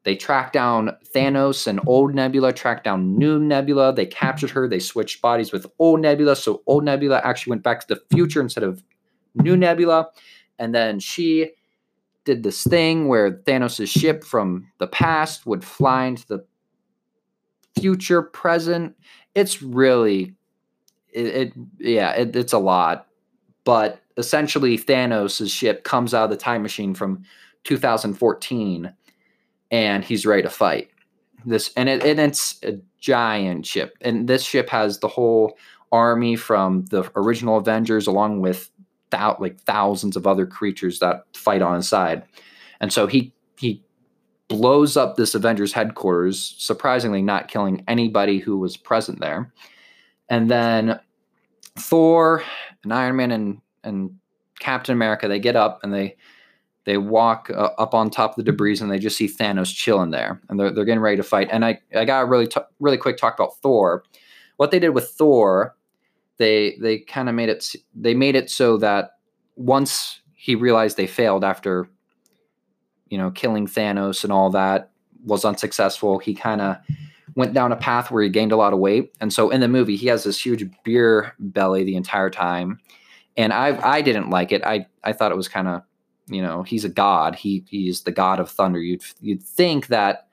they 0.03 0.15
tracked 0.15 0.53
down 0.53 0.95
Thanos 1.15 1.65
and 1.65 1.79
old 1.87 2.13
Nebula, 2.13 2.51
tracked 2.53 2.83
down 2.83 3.17
new 3.17 3.39
Nebula. 3.39 3.93
They 3.93 4.05
captured 4.05 4.49
her. 4.51 4.67
They 4.67 4.79
switched 4.79 5.21
bodies 5.21 5.51
with 5.51 5.65
old 5.79 6.01
Nebula. 6.01 6.35
So 6.35 6.61
old 6.67 6.83
Nebula 6.83 7.21
actually 7.23 7.51
went 7.51 7.63
back 7.63 7.79
to 7.81 7.95
the 7.95 8.01
future 8.11 8.41
instead 8.41 8.65
of 8.65 8.83
new 9.35 9.55
Nebula. 9.55 10.09
And 10.59 10.75
then 10.75 10.99
she 10.99 11.51
did 12.25 12.43
this 12.43 12.63
thing 12.63 13.07
where 13.07 13.31
Thanos' 13.31 13.87
ship 13.87 14.23
from 14.23 14.67
the 14.79 14.87
past 14.87 15.45
would 15.45 15.63
fly 15.63 16.05
into 16.05 16.27
the 16.27 16.45
future, 17.75 18.21
present. 18.21 18.95
It's 19.35 19.61
really 19.61 20.35
it, 21.13 21.25
it 21.25 21.53
yeah, 21.79 22.11
it, 22.11 22.35
it's 22.35 22.53
a 22.53 22.59
lot. 22.59 23.07
But 23.63 24.01
essentially, 24.17 24.77
Thanos' 24.77 25.49
ship 25.49 25.83
comes 25.83 26.13
out 26.13 26.25
of 26.25 26.29
the 26.29 26.37
time 26.37 26.61
machine 26.61 26.93
from 26.93 27.23
2014, 27.63 28.93
and 29.71 30.03
he's 30.03 30.25
ready 30.25 30.41
to 30.41 30.49
fight. 30.49 30.89
This 31.45 31.71
and 31.75 31.89
it 31.89 32.03
and 32.03 32.19
it's 32.19 32.59
a 32.63 32.79
giant 32.99 33.65
ship, 33.65 33.97
and 34.01 34.27
this 34.27 34.43
ship 34.43 34.69
has 34.69 34.99
the 34.99 35.07
whole 35.07 35.57
army 35.91 36.35
from 36.35 36.85
the 36.85 37.09
original 37.15 37.57
Avengers, 37.57 38.07
along 38.07 38.41
with 38.41 38.71
thou, 39.11 39.37
like 39.39 39.59
thousands 39.61 40.15
of 40.15 40.25
other 40.25 40.45
creatures 40.45 40.99
that 40.99 41.23
fight 41.35 41.61
on 41.61 41.75
his 41.75 41.87
side. 41.87 42.23
And 42.79 42.91
so 42.91 43.07
he 43.07 43.33
he 43.57 43.83
blows 44.53 44.95
up 44.95 45.15
this 45.15 45.33
Avengers 45.33 45.73
headquarters, 45.73 46.53
surprisingly 46.59 47.23
not 47.23 47.47
killing 47.47 47.83
anybody 47.87 48.37
who 48.37 48.59
was 48.59 48.77
present 48.77 49.19
there. 49.19 49.51
And 50.29 50.49
then 50.49 50.99
Thor 51.75 52.43
and 52.83 52.93
Iron 52.93 53.15
Man 53.15 53.31
and 53.31 53.61
and 53.83 54.11
Captain 54.59 54.93
America 54.93 55.27
they 55.27 55.39
get 55.39 55.55
up 55.55 55.79
and 55.81 55.91
they 55.91 56.15
they 56.85 56.97
walk 56.97 57.49
uh, 57.49 57.69
up 57.79 57.95
on 57.95 58.11
top 58.11 58.31
of 58.31 58.35
the 58.35 58.43
debris 58.43 58.79
and 58.79 58.91
they 58.91 58.99
just 58.99 59.17
see 59.17 59.27
Thanos 59.27 59.73
chilling 59.73 60.11
there 60.11 60.39
and 60.49 60.59
they're, 60.59 60.69
they're 60.71 60.85
getting 60.85 60.99
ready 60.99 61.17
to 61.17 61.23
fight. 61.23 61.49
And 61.51 61.65
I 61.65 61.79
I 61.95 62.05
got 62.05 62.29
really 62.29 62.47
t- 62.47 62.61
really 62.79 62.97
quick 62.97 63.17
talk 63.17 63.33
about 63.33 63.57
Thor. 63.57 64.03
What 64.57 64.69
they 64.69 64.79
did 64.79 64.89
with 64.89 65.09
Thor, 65.09 65.75
they 66.37 66.77
they 66.79 66.99
kind 66.99 67.27
of 67.27 67.33
made 67.33 67.49
it 67.49 67.75
they 67.95 68.13
made 68.13 68.35
it 68.35 68.51
so 68.51 68.77
that 68.77 69.13
once 69.55 70.21
he 70.35 70.53
realized 70.53 70.95
they 70.95 71.07
failed 71.07 71.43
after 71.43 71.89
you 73.13 73.19
know 73.19 73.29
killing 73.29 73.67
Thanos 73.67 74.23
and 74.23 74.33
all 74.33 74.49
that 74.49 74.89
was 75.23 75.45
unsuccessful, 75.45 76.17
he 76.17 76.33
kind 76.33 76.61
of 76.61 76.77
went 77.35 77.53
down 77.53 77.71
a 77.71 77.75
path 77.75 78.09
where 78.09 78.23
he 78.23 78.29
gained 78.29 78.51
a 78.51 78.55
lot 78.57 78.73
of 78.73 78.79
weight. 78.79 79.13
And 79.21 79.31
so 79.31 79.51
in 79.51 79.61
the 79.61 79.67
movie, 79.67 79.95
he 79.95 80.07
has 80.07 80.23
this 80.23 80.43
huge 80.43 80.67
beer 80.83 81.35
belly 81.39 81.83
the 81.83 81.95
entire 81.95 82.31
time. 82.31 82.79
And 83.37 83.53
I 83.53 83.79
I 83.97 84.01
didn't 84.01 84.31
like 84.31 84.51
it. 84.51 84.63
I 84.65 84.87
I 85.03 85.13
thought 85.13 85.31
it 85.31 85.37
was 85.37 85.47
kind 85.47 85.67
of, 85.67 85.83
you 86.27 86.41
know, 86.41 86.63
he's 86.63 86.85
a 86.85 86.89
god. 86.89 87.35
He 87.35 87.63
he's 87.69 88.01
the 88.01 88.11
god 88.11 88.39
of 88.39 88.49
thunder. 88.49 88.79
You'd 88.79 89.03
you'd 89.21 89.43
think 89.43 89.87
that 89.87 90.27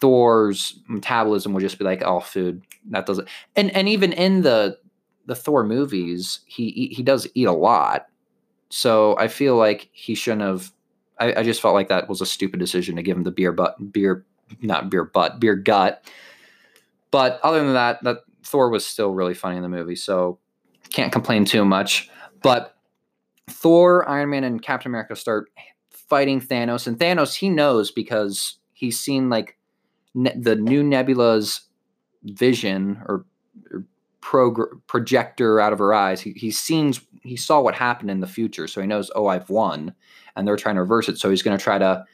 Thor's 0.00 0.78
metabolism 0.86 1.54
would 1.54 1.62
just 1.62 1.78
be 1.78 1.84
like, 1.84 2.02
oh, 2.04 2.20
food. 2.20 2.62
That 2.90 3.06
doesn't. 3.06 3.28
And 3.56 3.70
and 3.70 3.88
even 3.88 4.12
in 4.12 4.42
the 4.42 4.78
the 5.26 5.34
Thor 5.34 5.64
movies, 5.64 6.40
he 6.46 6.90
he 6.94 7.02
does 7.02 7.26
eat 7.34 7.46
a 7.46 7.52
lot. 7.52 8.06
So 8.70 9.16
I 9.18 9.28
feel 9.28 9.56
like 9.56 9.88
he 9.92 10.14
shouldn't 10.14 10.42
have. 10.42 10.72
I, 11.18 11.34
I 11.34 11.42
just 11.42 11.60
felt 11.60 11.74
like 11.74 11.88
that 11.88 12.08
was 12.08 12.20
a 12.20 12.26
stupid 12.26 12.58
decision 12.60 12.96
to 12.96 13.02
give 13.02 13.16
him 13.16 13.22
the 13.24 13.30
beer 13.30 13.52
butt 13.52 13.92
beer 13.92 14.24
not 14.60 14.90
beer 14.90 15.04
butt, 15.04 15.40
beer 15.40 15.56
gut. 15.56 16.04
But 17.10 17.40
other 17.42 17.62
than 17.62 17.74
that, 17.74 18.02
that 18.02 18.18
Thor 18.42 18.70
was 18.70 18.84
still 18.84 19.12
really 19.12 19.34
funny 19.34 19.56
in 19.56 19.62
the 19.62 19.68
movie, 19.68 19.96
so 19.96 20.38
can't 20.90 21.12
complain 21.12 21.44
too 21.44 21.64
much. 21.64 22.10
But 22.42 22.76
Thor, 23.48 24.08
Iron 24.08 24.30
Man, 24.30 24.44
and 24.44 24.62
Captain 24.62 24.90
America 24.90 25.16
start 25.16 25.50
fighting 25.90 26.40
Thanos, 26.40 26.86
and 26.86 26.98
Thanos 26.98 27.36
he 27.36 27.48
knows 27.48 27.90
because 27.90 28.58
he's 28.72 28.98
seen 28.98 29.30
like 29.30 29.56
ne- 30.14 30.36
the 30.36 30.56
new 30.56 30.82
Nebula's 30.82 31.62
vision 32.24 33.00
or, 33.06 33.24
or 33.70 33.84
prog- 34.24 34.80
projector 34.86 35.60
out 35.60 35.72
of 35.72 35.78
her 35.78 35.92
eyes. 35.92 36.20
He, 36.20 36.32
he 36.32 36.50
seems 36.50 37.00
he 37.22 37.36
saw 37.36 37.60
what 37.60 37.74
happened 37.74 38.10
in 38.10 38.20
the 38.20 38.26
future, 38.26 38.66
so 38.66 38.80
he 38.80 38.86
knows, 38.86 39.10
oh, 39.14 39.26
I've 39.26 39.48
won, 39.50 39.94
and 40.34 40.48
they're 40.48 40.56
trying 40.56 40.74
to 40.74 40.80
reverse 40.80 41.08
it. 41.08 41.18
So 41.18 41.30
he's 41.30 41.42
going 41.42 41.56
to 41.56 41.62
try 41.62 41.78
to. 41.78 42.04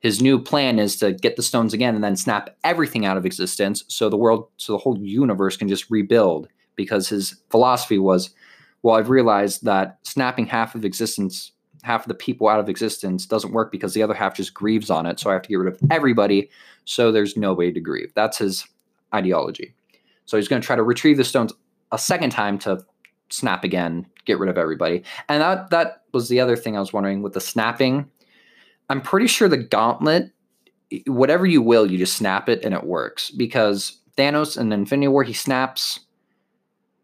His 0.00 0.20
new 0.20 0.38
plan 0.38 0.78
is 0.78 0.96
to 0.98 1.12
get 1.14 1.36
the 1.36 1.42
stones 1.42 1.72
again 1.72 1.94
and 1.94 2.04
then 2.04 2.16
snap 2.16 2.54
everything 2.62 3.06
out 3.06 3.16
of 3.16 3.24
existence, 3.24 3.84
so 3.88 4.10
the 4.10 4.18
world, 4.18 4.48
so 4.58 4.72
the 4.74 4.78
whole 4.78 4.98
universe 4.98 5.56
can 5.56 5.68
just 5.68 5.88
rebuild. 5.90 6.48
Because 6.76 7.08
his 7.08 7.36
philosophy 7.50 7.98
was, 8.00 8.30
well, 8.82 8.96
I've 8.96 9.08
realized 9.08 9.64
that 9.64 9.98
snapping 10.02 10.46
half 10.46 10.74
of 10.74 10.84
existence, 10.84 11.52
half 11.84 12.02
of 12.02 12.08
the 12.08 12.14
people 12.14 12.48
out 12.48 12.58
of 12.58 12.68
existence, 12.68 13.26
doesn't 13.26 13.52
work 13.52 13.70
because 13.70 13.94
the 13.94 14.02
other 14.02 14.12
half 14.12 14.34
just 14.34 14.52
grieves 14.52 14.90
on 14.90 15.06
it. 15.06 15.20
So 15.20 15.30
I 15.30 15.34
have 15.34 15.42
to 15.42 15.48
get 15.48 15.60
rid 15.60 15.72
of 15.72 15.80
everybody, 15.90 16.50
so 16.84 17.12
there's 17.12 17.36
no 17.36 17.54
way 17.54 17.70
to 17.70 17.80
grieve. 17.80 18.12
That's 18.14 18.38
his 18.38 18.66
ideology. 19.14 19.72
So 20.26 20.36
he's 20.36 20.48
going 20.48 20.60
to 20.60 20.66
try 20.66 20.76
to 20.76 20.82
retrieve 20.82 21.16
the 21.16 21.24
stones 21.24 21.52
a 21.92 21.98
second 21.98 22.30
time 22.30 22.58
to 22.60 22.84
snap 23.30 23.64
again, 23.64 24.06
get 24.24 24.38
rid 24.38 24.50
of 24.50 24.58
everybody. 24.58 25.02
And 25.28 25.40
that 25.42 25.70
that 25.70 26.02
was 26.12 26.28
the 26.28 26.40
other 26.40 26.56
thing 26.56 26.76
I 26.76 26.80
was 26.80 26.92
wondering 26.92 27.22
with 27.22 27.32
the 27.32 27.40
snapping. 27.40 28.08
I'm 28.88 29.00
pretty 29.00 29.26
sure 29.26 29.48
the 29.48 29.56
gauntlet, 29.56 30.30
whatever 31.06 31.46
you 31.46 31.62
will, 31.62 31.90
you 31.90 31.98
just 31.98 32.16
snap 32.16 32.48
it 32.48 32.64
and 32.64 32.74
it 32.74 32.84
works 32.84 33.30
because 33.30 33.98
Thanos 34.16 34.58
in 34.58 34.72
Infinity 34.72 35.08
War 35.08 35.24
he 35.24 35.32
snaps, 35.32 36.00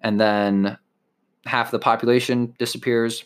and 0.01 0.21
then 0.21 0.79
half 1.47 1.71
the 1.71 1.79
population 1.79 2.55
disappears. 2.59 3.25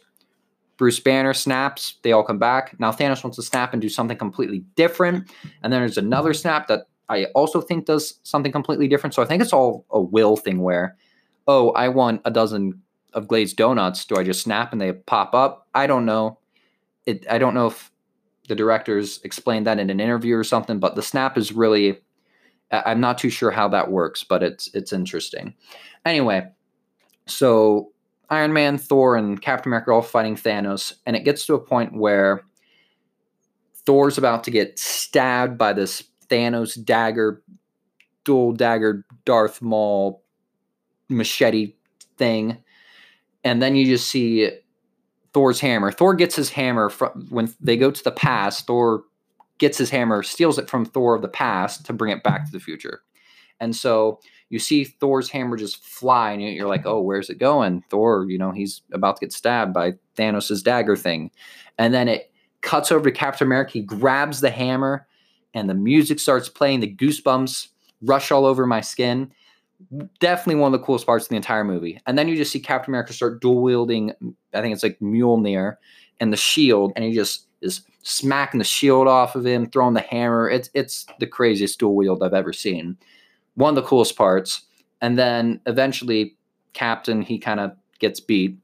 Bruce 0.77 0.99
Banner 0.99 1.35
snaps, 1.35 1.99
they 2.03 2.11
all 2.11 2.25
come 2.25 2.39
back. 2.39 2.75
Now 2.81 2.91
Thanos 2.91 3.23
wants 3.23 3.37
to 3.37 3.43
snap 3.43 3.73
and 3.73 3.83
do 3.83 3.89
something 3.89 4.17
completely 4.17 4.65
different, 4.75 5.31
and 5.63 5.73
then 5.73 5.81
there's 5.81 5.99
another 5.99 6.33
snap 6.33 6.69
that 6.69 6.87
I 7.09 7.27
also 7.35 7.61
think 7.61 7.87
does 7.87 8.19
something 8.23 8.53
completely 8.53 8.89
different. 8.89 9.15
So 9.15 9.23
I 9.23 9.27
think 9.27 9.43
it's 9.43 9.53
all 9.53 9.85
a 9.91 10.01
will 10.01 10.37
thing 10.37 10.63
where, 10.63 10.97
oh, 11.47 11.71
I 11.71 11.89
want 11.89 12.23
a 12.25 12.31
dozen 12.31 12.81
of 13.13 13.29
glazed 13.29 13.57
donuts. 13.57 14.05
Do 14.05 14.17
I 14.17 14.25
just 14.25 14.43
snap 14.43 14.73
and 14.73 14.81
they 14.81 14.93
pop 14.93 15.35
up? 15.35 15.69
I 15.75 15.87
don't 15.87 16.07
know. 16.07 16.39
It 17.07 17.27
I 17.31 17.39
don't 17.39 17.55
know 17.55 17.67
if 17.67 17.91
the 18.49 18.55
directors 18.55 19.21
explained 19.25 19.67
that 19.67 19.79
in 19.79 19.91
an 19.91 20.01
interview 20.01 20.37
or 20.37 20.45
something, 20.45 20.79
but 20.79 20.95
the 20.97 21.03
snap 21.03 21.37
is 21.39 21.53
really 21.53 22.01
I'm 22.71 23.01
not 23.01 23.19
too 23.19 23.31
sure 23.31 23.51
how 23.51 23.69
that 23.69 23.91
works, 23.91 24.25
but 24.25 24.43
it's 24.43 24.69
it's 24.75 24.93
interesting. 24.93 25.55
Anyway, 26.05 26.49
so 27.27 27.93
Iron 28.31 28.53
Man, 28.53 28.79
Thor, 28.79 29.17
and 29.17 29.41
Captain 29.41 29.71
America 29.71 29.91
are 29.91 29.95
all 29.95 30.03
fighting 30.03 30.37
Thanos, 30.37 30.95
and 31.07 31.15
it 31.15 31.25
gets 31.25 31.47
to 31.47 31.55
a 31.55 31.61
point 31.61 31.95
where 31.95 32.45
Thor's 33.87 34.19
about 34.19 34.45
to 34.45 34.51
get 34.51 34.79
stabbed 34.79 35.59
by 35.59 35.73
this 35.73 36.03
Thanos 36.35 36.83
dagger, 36.83 37.43
dual 38.25 38.53
dagger 38.53 39.07
Darth 39.25 39.63
Maul 39.63 40.25
machete 41.09 41.77
thing. 42.17 42.59
And 43.45 43.63
then 43.63 43.77
you 43.77 43.87
just 43.87 44.09
see 44.09 44.51
Thor's 45.33 45.61
hammer. 45.61 45.93
Thor 45.93 46.15
gets 46.15 46.35
his 46.35 46.51
hammer 46.51 46.91
from 46.91 47.29
when 47.31 47.55
they 47.61 47.77
go 47.77 47.93
to 47.93 48.03
the 48.03 48.11
past. 48.11 48.67
Thor 48.67 49.05
gets 49.59 49.79
his 49.79 49.91
hammer, 49.91 50.25
steals 50.25 50.59
it 50.59 50.69
from 50.69 50.85
Thor 50.85 51.15
of 51.15 51.23
the 51.23 51.29
past 51.29 51.87
to 51.87 51.93
bring 51.93 52.13
it 52.13 52.25
back 52.25 52.47
to 52.47 52.51
the 52.51 52.59
future. 52.59 53.03
And 53.61 53.77
so 53.77 54.19
you 54.49 54.59
see 54.59 54.83
Thor's 54.83 55.31
hammer 55.31 55.57
just 55.57 55.85
fly, 55.85 56.33
and 56.33 56.43
you're 56.43 56.69
like, 56.69 56.87
oh, 56.87 57.01
where's 57.01 57.31
it 57.31 57.39
going? 57.39 57.85
Thor, 57.91 58.27
you 58.29 58.39
know, 58.39 58.51
he's 58.51 58.83
about 58.93 59.17
to 59.17 59.27
get 59.27 59.33
stabbed 59.33 59.73
by 59.73 59.93
Thanos' 60.17 60.65
dagger 60.65 60.97
thing. 60.97 61.31
And 61.79 61.95
then 61.95 62.09
it 62.09 62.33
cuts 62.63 62.91
over 62.91 63.09
to 63.09 63.17
Captain 63.17 63.47
America. 63.47 63.73
He 63.73 63.83
grabs 63.83 64.41
the 64.41 64.51
hammer 64.51 65.07
and 65.55 65.71
the 65.71 65.75
music 65.75 66.21
starts 66.21 66.49
playing, 66.49 66.81
the 66.81 66.95
goosebumps 66.95 67.69
rush 68.03 68.31
all 68.31 68.45
over 68.45 68.67
my 68.67 68.81
skin. 68.81 69.31
Definitely 70.21 70.57
one 70.57 70.75
of 70.75 70.81
the 70.81 70.85
coolest 70.85 71.07
parts 71.07 71.25
of 71.25 71.29
the 71.31 71.37
entire 71.37 71.65
movie. 71.65 72.01
And 72.07 72.19
then 72.19 72.29
you 72.29 72.37
just 72.37 72.53
see 72.53 72.61
Captain 72.61 72.91
America 72.91 73.13
start 73.13 73.41
dual 73.41 73.63
wielding, 73.63 74.13
I 74.53 74.61
think 74.61 74.75
it's 74.75 74.83
like 74.83 74.99
Mjolnir 75.01 75.77
and 76.21 76.33
the 76.33 76.37
shield, 76.37 76.93
and 76.97 77.05
he 77.05 77.15
just 77.15 77.47
is 77.61 77.83
smacking 78.03 78.59
the 78.59 78.65
shield 78.65 79.09
off 79.09 79.35
of 79.35 79.47
him, 79.47 79.67
throwing 79.67 79.95
the 79.95 80.01
hammer. 80.01 80.49
It's 80.49 80.71
it's 80.75 81.07
the 81.19 81.27
craziest 81.27 81.79
dual 81.79 81.97
wield 81.97 82.23
I've 82.23 82.35
ever 82.35 82.53
seen. 82.53 82.97
One 83.55 83.77
of 83.77 83.83
the 83.83 83.89
coolest 83.89 84.17
parts. 84.17 84.63
And 85.01 85.19
then 85.19 85.61
eventually 85.67 86.37
Captain, 86.73 87.23
he 87.23 87.39
kind 87.39 87.61
of 87.61 87.73
gets 87.99 88.21
beat. 88.21 88.57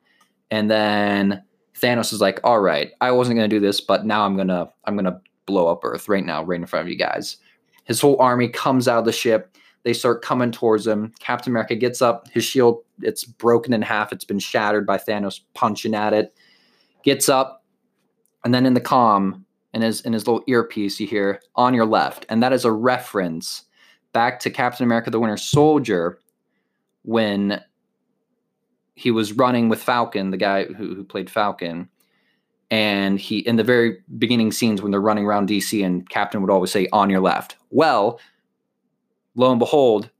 And 0.50 0.70
then 0.70 1.42
Thanos 1.75 2.12
is 2.12 2.20
like, 2.20 2.40
all 2.44 2.61
right, 2.61 2.92
I 3.00 3.11
wasn't 3.11 3.37
gonna 3.37 3.49
do 3.49 3.61
this, 3.61 3.80
but 3.80 4.04
now 4.04 4.25
I'm 4.25 4.37
gonna 4.37 4.70
I'm 4.85 4.97
gonna 4.97 5.20
blow 5.47 5.68
up 5.68 5.80
Earth 5.85 6.09
right 6.09 6.25
now, 6.25 6.42
right 6.42 6.61
in 6.61 6.66
front 6.66 6.87
of 6.87 6.90
you 6.90 6.97
guys. 6.97 7.37
His 7.85 8.00
whole 8.00 8.20
army 8.20 8.49
comes 8.49 8.88
out 8.88 8.99
of 8.99 9.04
the 9.04 9.12
ship. 9.12 9.56
They 9.82 9.92
start 9.92 10.23
coming 10.23 10.52
towards 10.52 10.87
him. 10.87 11.12
Captain 11.20 11.52
America 11.52 11.75
gets 11.75 12.02
up. 12.02 12.28
His 12.28 12.44
shield, 12.44 12.85
it's 13.00 13.25
broken 13.25 13.73
in 13.73 13.82
half. 13.82 14.12
It's 14.12 14.25
been 14.25 14.38
shattered 14.38 14.87
by 14.87 14.99
Thanos 14.99 15.40
punching 15.54 15.94
at 15.94 16.12
it. 16.12 16.35
Gets 17.02 17.28
up, 17.28 17.64
and 18.44 18.52
then 18.52 18.66
in 18.66 18.75
the 18.75 18.80
calm, 18.80 19.47
in 19.73 19.80
his 19.80 20.02
in 20.02 20.12
his 20.12 20.26
little 20.26 20.44
earpiece, 20.47 21.00
you 21.00 21.06
hear 21.06 21.40
"on 21.54 21.73
your 21.73 21.87
left," 21.87 22.26
and 22.28 22.42
that 22.42 22.52
is 22.52 22.66
a 22.66 22.73
reference 22.73 23.64
back 24.12 24.38
to 24.40 24.50
Captain 24.50 24.85
America: 24.85 25.11
The 25.11 25.18
Winter 25.18 25.38
Soldier 25.38 26.18
when 27.02 27.62
he 28.94 29.11
was 29.11 29.32
running 29.32 29.70
with 29.70 29.82
Falcon, 29.82 30.30
the 30.30 30.37
guy 30.37 30.64
who, 30.64 30.94
who 30.94 31.04
played 31.04 31.30
Falcon, 31.30 31.88
and 32.70 33.18
he 33.18 33.38
in 33.38 33.56
the 33.56 33.64
very 33.64 33.98
beginning 34.18 34.52
scenes 34.52 34.80
when 34.80 34.90
they're 34.90 35.00
running 35.00 35.24
around 35.24 35.48
DC 35.48 35.84
and 35.84 36.08
Captain 36.08 36.40
would 36.40 36.50
always 36.50 36.70
say 36.70 36.86
on 36.92 37.10
your 37.10 37.20
left. 37.20 37.56
Well, 37.70 38.20
lo 39.34 39.50
and 39.50 39.58
behold, 39.58 40.10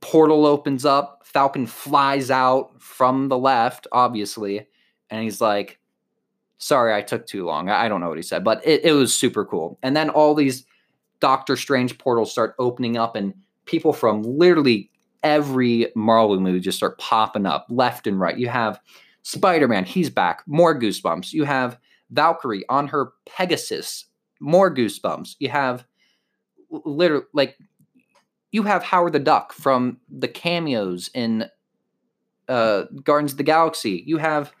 portal 0.00 0.46
opens 0.46 0.84
up, 0.84 1.22
Falcon 1.24 1.66
flies 1.66 2.30
out 2.30 2.80
from 2.80 3.28
the 3.28 3.38
left, 3.38 3.86
obviously, 3.92 4.66
and 5.10 5.22
he's 5.22 5.40
like, 5.40 5.78
"Sorry, 6.58 6.94
I 6.94 7.02
took 7.02 7.26
too 7.26 7.44
long." 7.44 7.68
I 7.68 7.88
don't 7.88 8.00
know 8.00 8.08
what 8.08 8.18
he 8.18 8.22
said, 8.22 8.42
but 8.42 8.66
it, 8.66 8.84
it 8.84 8.92
was 8.92 9.16
super 9.16 9.44
cool. 9.44 9.78
And 9.82 9.94
then 9.94 10.10
all 10.10 10.34
these 10.34 10.64
Doctor 11.20 11.56
Strange 11.56 11.98
portals 11.98 12.32
start 12.32 12.54
opening 12.58 12.96
up, 12.96 13.16
and 13.16 13.34
people 13.66 13.92
from 13.92 14.22
literally 14.22 14.90
every 15.22 15.92
Marvel 15.94 16.40
movie 16.40 16.60
just 16.60 16.78
start 16.78 16.98
popping 16.98 17.44
up 17.44 17.66
left 17.68 18.06
and 18.06 18.18
right. 18.18 18.38
You 18.38 18.48
have 18.48 18.80
Spider 19.22 19.68
Man, 19.68 19.84
he's 19.84 20.10
back. 20.10 20.42
More 20.46 20.78
goosebumps. 20.78 21.32
You 21.32 21.44
have 21.44 21.78
Valkyrie 22.10 22.64
on 22.68 22.88
her 22.88 23.12
Pegasus. 23.26 24.06
More 24.40 24.74
goosebumps. 24.74 25.36
You 25.38 25.48
have 25.50 25.84
literally, 26.70 27.26
like, 27.32 27.58
you 28.52 28.62
have 28.62 28.82
Howard 28.82 29.12
the 29.12 29.18
Duck 29.18 29.52
from 29.52 29.98
the 30.08 30.28
cameos 30.28 31.10
in 31.14 31.46
uh, 32.48 32.84
Guardians 33.04 33.32
of 33.32 33.38
the 33.38 33.44
Galaxy. 33.44 34.02
You 34.06 34.18
have. 34.18 34.52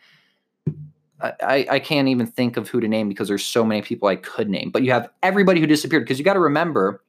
I, 1.22 1.66
I 1.70 1.78
can't 1.80 2.08
even 2.08 2.26
think 2.26 2.56
of 2.56 2.70
who 2.70 2.80
to 2.80 2.88
name 2.88 3.06
because 3.06 3.28
there's 3.28 3.44
so 3.44 3.62
many 3.62 3.82
people 3.82 4.08
I 4.08 4.16
could 4.16 4.48
name. 4.48 4.70
But 4.70 4.84
you 4.84 4.92
have 4.92 5.10
everybody 5.22 5.60
who 5.60 5.66
disappeared 5.66 6.04
because 6.04 6.18
you 6.18 6.24
got 6.24 6.32
to 6.32 6.40
remember 6.40 7.02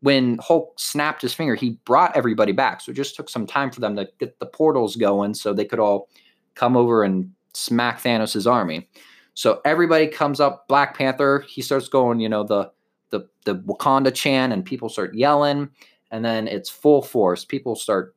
when 0.00 0.38
Hulk 0.40 0.78
snapped 0.78 1.22
his 1.22 1.34
finger, 1.34 1.56
he 1.56 1.70
brought 1.84 2.16
everybody 2.16 2.52
back. 2.52 2.80
So 2.80 2.92
it 2.92 2.94
just 2.94 3.16
took 3.16 3.28
some 3.28 3.44
time 3.44 3.72
for 3.72 3.80
them 3.80 3.96
to 3.96 4.08
get 4.20 4.38
the 4.38 4.46
portals 4.46 4.94
going 4.94 5.34
so 5.34 5.52
they 5.52 5.64
could 5.64 5.80
all 5.80 6.08
come 6.56 6.76
over 6.76 7.04
and 7.04 7.30
smack 7.54 8.02
Thanos' 8.02 8.50
army. 8.50 8.88
So 9.34 9.60
everybody 9.64 10.08
comes 10.08 10.40
up. 10.40 10.66
Black 10.66 10.96
Panther, 10.96 11.44
he 11.46 11.62
starts 11.62 11.88
going, 11.88 12.18
you 12.18 12.28
know, 12.28 12.42
the 12.42 12.72
the 13.10 13.28
the 13.44 13.56
Wakanda 13.56 14.12
chant, 14.12 14.52
and 14.52 14.64
people 14.64 14.88
start 14.88 15.14
yelling, 15.14 15.68
and 16.10 16.24
then 16.24 16.48
it's 16.48 16.68
full 16.68 17.02
force. 17.02 17.44
People 17.44 17.76
start 17.76 18.16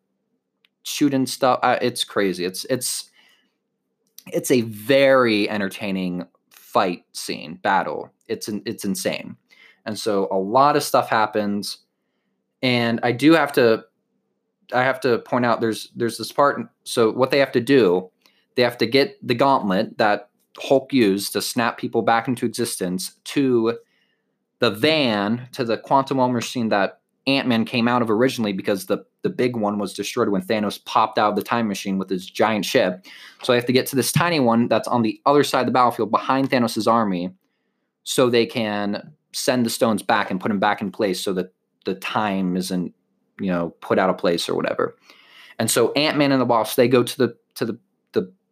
shooting 0.83 1.27
stuff. 1.27 1.59
Uh, 1.61 1.77
it's 1.81 2.03
crazy. 2.03 2.45
It's 2.45 2.65
it's 2.65 3.11
it's 4.31 4.49
a 4.49 4.61
very 4.61 5.49
entertaining 5.49 6.25
fight 6.49 7.03
scene 7.13 7.55
battle. 7.55 8.11
It's 8.27 8.47
an, 8.47 8.61
it's 8.65 8.85
insane, 8.85 9.35
and 9.85 9.99
so 9.99 10.27
a 10.31 10.37
lot 10.37 10.75
of 10.75 10.83
stuff 10.83 11.09
happens. 11.09 11.79
And 12.61 12.99
I 13.03 13.11
do 13.11 13.33
have 13.33 13.51
to 13.53 13.83
I 14.73 14.83
have 14.83 14.99
to 15.01 15.19
point 15.19 15.45
out 15.45 15.59
there's 15.59 15.89
there's 15.95 16.17
this 16.17 16.31
part. 16.31 16.61
So 16.85 17.11
what 17.11 17.31
they 17.31 17.39
have 17.39 17.51
to 17.53 17.61
do 17.61 18.09
they 18.59 18.63
have 18.63 18.77
to 18.77 18.85
get 18.85 19.17
the 19.25 19.33
gauntlet 19.33 19.97
that 19.99 20.29
Hulk 20.57 20.91
used 20.91 21.31
to 21.31 21.41
snap 21.41 21.77
people 21.77 22.01
back 22.01 22.27
into 22.27 22.45
existence 22.45 23.13
to 23.23 23.77
the 24.59 24.69
van, 24.69 25.47
to 25.53 25.63
the 25.63 25.77
quantum 25.77 26.17
realm 26.17 26.33
machine 26.33 26.67
that 26.67 26.99
Ant 27.25 27.47
Man 27.47 27.63
came 27.63 27.87
out 27.87 28.01
of 28.01 28.11
originally 28.11 28.51
because 28.51 28.87
the, 28.87 29.05
the 29.21 29.29
big 29.29 29.55
one 29.55 29.79
was 29.79 29.93
destroyed 29.93 30.27
when 30.27 30.41
Thanos 30.41 30.83
popped 30.83 31.17
out 31.17 31.29
of 31.29 31.35
the 31.37 31.41
time 31.41 31.69
machine 31.69 31.97
with 31.97 32.09
his 32.09 32.29
giant 32.29 32.65
ship. 32.65 33.05
So 33.43 33.53
they 33.53 33.57
have 33.57 33.65
to 33.65 33.71
get 33.71 33.87
to 33.87 33.95
this 33.95 34.11
tiny 34.11 34.41
one 34.41 34.67
that's 34.67 34.89
on 34.89 35.03
the 35.03 35.21
other 35.25 35.45
side 35.45 35.61
of 35.61 35.65
the 35.67 35.71
battlefield 35.71 36.11
behind 36.11 36.49
Thanos' 36.49 36.85
army 36.85 37.33
so 38.03 38.29
they 38.29 38.45
can 38.45 39.13
send 39.31 39.65
the 39.65 39.69
stones 39.69 40.03
back 40.03 40.29
and 40.29 40.41
put 40.41 40.49
them 40.49 40.59
back 40.59 40.81
in 40.81 40.91
place 40.91 41.21
so 41.21 41.31
that 41.31 41.53
the 41.85 41.95
time 41.95 42.57
isn't, 42.57 42.93
you 43.39 43.47
know, 43.47 43.69
put 43.79 43.97
out 43.97 44.09
of 44.09 44.17
place 44.17 44.49
or 44.49 44.55
whatever. 44.55 44.97
And 45.57 45.71
so 45.71 45.93
Ant 45.93 46.17
Man 46.17 46.33
and 46.33 46.41
the 46.41 46.45
Wasp, 46.45 46.75
they 46.75 46.89
go 46.89 47.03
to 47.03 47.17
the 47.17 47.37
to 47.55 47.65
the 47.65 47.79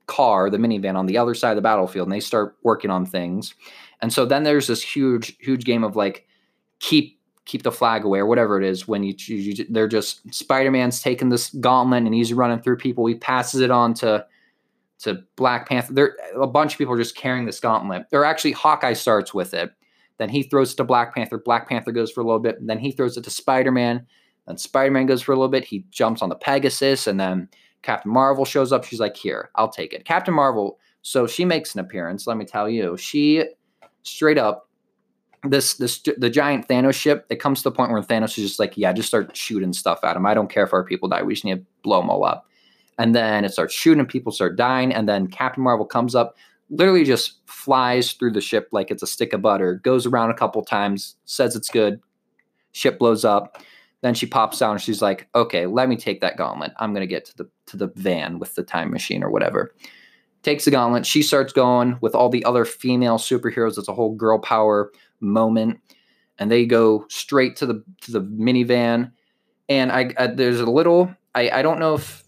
car, 0.08 0.50
the 0.50 0.58
minivan, 0.58 0.96
on 0.96 1.06
the 1.06 1.18
other 1.18 1.34
side 1.34 1.52
of 1.52 1.56
the 1.56 1.62
battlefield, 1.62 2.08
and 2.08 2.14
they 2.14 2.20
start 2.20 2.56
working 2.64 2.90
on 2.90 3.06
things. 3.06 3.54
And 4.02 4.12
so 4.12 4.26
then 4.26 4.44
there's 4.44 4.68
this 4.68 4.82
huge, 4.82 5.38
huge 5.40 5.64
game 5.64 5.84
of 5.84 5.96
like 5.96 6.26
keep 6.80 7.18
keep 7.46 7.64
the 7.64 7.72
flag 7.72 8.04
away 8.04 8.20
or 8.20 8.26
whatever 8.26 8.62
it 8.62 8.68
is 8.68 8.90
when 8.90 9.04
you, 9.04 9.16
you 9.18 9.66
they're 9.70 9.88
just 9.88 10.22
Spider-Man's 10.34 11.02
taking 11.02 11.30
this 11.30 11.50
gauntlet 11.50 12.04
and 12.04 12.14
he's 12.14 12.34
running 12.34 12.60
through 12.60 12.76
people. 12.76 13.06
He 13.06 13.16
passes 13.16 13.62
it 13.62 13.72
on 13.72 13.94
to 13.96 14.26
to 15.00 15.24
Black 15.36 15.70
Panther. 15.70 15.94
There 15.94 16.18
a 16.40 16.48
bunch 16.48 16.74
of 16.74 16.78
people 16.78 16.94
are 16.94 16.98
just 16.98 17.16
carrying 17.16 17.46
this 17.46 17.60
gauntlet. 17.60 18.06
Or 18.12 18.26
actually 18.26 18.52
Hawkeye 18.52 18.94
starts 18.94 19.34
with 19.34 19.54
it. 19.54 19.72
Then 20.18 20.30
he 20.30 20.44
throws 20.44 20.74
it 20.74 20.78
to 20.78 20.84
Black 20.84 21.14
Panther. 21.14 21.38
Black 21.38 21.70
Panther 21.70 21.92
goes 21.92 22.12
for 22.12 22.22
a 22.22 22.24
little 22.24 22.40
bit. 22.40 22.58
Then 22.66 22.80
he 22.80 22.92
throws 22.92 23.18
it 23.18 23.24
to 23.24 23.30
Spider-Man. 23.30 24.06
Then 24.48 24.58
Spider-Man 24.58 25.06
goes 25.06 25.22
for 25.22 25.32
a 25.32 25.36
little 25.36 25.50
bit. 25.50 25.64
He 25.64 25.86
jumps 25.92 26.22
on 26.22 26.30
the 26.30 26.36
Pegasus 26.36 27.06
and 27.06 27.20
then 27.20 27.48
Captain 27.88 28.12
Marvel 28.12 28.44
shows 28.44 28.74
up. 28.74 28.84
She's 28.84 29.00
like, 29.00 29.16
"Here, 29.16 29.50
I'll 29.56 29.70
take 29.70 29.94
it." 29.94 30.04
Captain 30.04 30.34
Marvel, 30.34 30.78
so 31.02 31.26
she 31.26 31.46
makes 31.46 31.74
an 31.74 31.80
appearance, 31.80 32.28
let 32.28 32.36
me 32.36 32.44
tell 32.44 32.68
you. 32.68 32.98
She 32.98 33.46
straight 34.04 34.38
up 34.38 34.68
this 35.44 35.76
this 35.76 36.02
the 36.18 36.30
giant 36.30 36.68
Thanos 36.68 36.96
ship, 36.96 37.26
it 37.30 37.40
comes 37.40 37.60
to 37.60 37.70
the 37.70 37.76
point 37.76 37.92
where 37.92 38.02
Thanos 38.02 38.38
is 38.38 38.44
just 38.46 38.60
like, 38.60 38.76
yeah, 38.76 38.92
just 38.92 39.08
start 39.08 39.34
shooting 39.38 39.72
stuff 39.72 40.04
at 40.04 40.18
him. 40.18 40.26
I 40.26 40.34
don't 40.34 40.50
care 40.50 40.66
if 40.66 40.74
our 40.74 40.84
people 40.84 41.08
die. 41.08 41.24
We 41.24 41.34
just 41.34 41.46
need 41.46 41.60
to 41.60 41.66
blow 41.82 42.02
them 42.02 42.10
all 42.10 42.26
up. 42.26 42.46
And 42.98 43.16
then 43.16 43.46
it 43.46 43.54
starts 43.54 43.74
shooting, 43.74 44.06
people 44.06 44.34
start 44.34 44.58
dying, 44.58 44.94
and 44.94 45.08
then 45.08 45.28
Captain 45.28 45.64
Marvel 45.64 45.86
comes 45.86 46.14
up, 46.14 46.36
literally 46.70 47.06
just 47.06 47.40
flies 47.46 48.12
through 48.12 48.32
the 48.32 48.42
ship 48.42 48.68
like 48.74 48.92
it's 48.92 49.04
a 49.04 49.08
stick 49.08 49.32
of 49.32 49.42
butter, 49.42 49.76
goes 49.76 50.06
around 50.06 50.32
a 50.32 50.34
couple 50.34 50.62
times, 50.62 51.16
says 51.24 51.56
it's 51.56 51.70
good, 51.70 52.02
ship 52.74 53.00
blows 53.00 53.24
up. 53.24 53.62
Then 54.02 54.14
she 54.14 54.26
pops 54.26 54.62
out 54.62 54.72
and 54.72 54.82
she's 54.82 55.02
like, 55.02 55.28
"Okay, 55.34 55.66
let 55.66 55.90
me 55.90 55.96
take 55.96 56.22
that 56.22 56.38
gauntlet. 56.38 56.72
I'm 56.78 56.94
gonna 56.94 57.08
get 57.08 57.26
to 57.26 57.38
the 57.38 57.50
to 57.68 57.78
the 57.78 57.88
van 57.96 58.40
with 58.40 58.56
the 58.56 58.64
time 58.64 58.92
machine 58.92 59.24
or 59.24 59.30
whatever." 59.30 59.74
Takes 60.44 60.66
the 60.66 60.72
gauntlet. 60.72 61.06
She 61.06 61.24
starts 61.24 61.52
going 61.52 61.98
with 62.02 62.14
all 62.14 62.30
the 62.30 62.46
other 62.46 62.64
female 62.64 63.18
superheroes. 63.18 63.78
It's 63.78 63.88
a 63.88 63.94
whole 63.94 64.16
girl 64.16 64.40
power 64.40 64.92
moment, 65.20 65.80
and 66.38 66.52
they 66.52 66.66
go 66.66 67.06
straight 67.10 67.56
to 67.58 67.66
the 67.66 67.84
to 68.02 68.12
the 68.12 68.22
minivan. 68.22 69.12
And 69.70 69.92
I, 69.92 70.14
I 70.18 70.28
there's 70.28 70.62
a 70.62 70.66
little 70.66 71.14
I 71.34 71.50
I 71.50 71.62
don't 71.62 71.80
know 71.80 71.96
if 71.96 72.24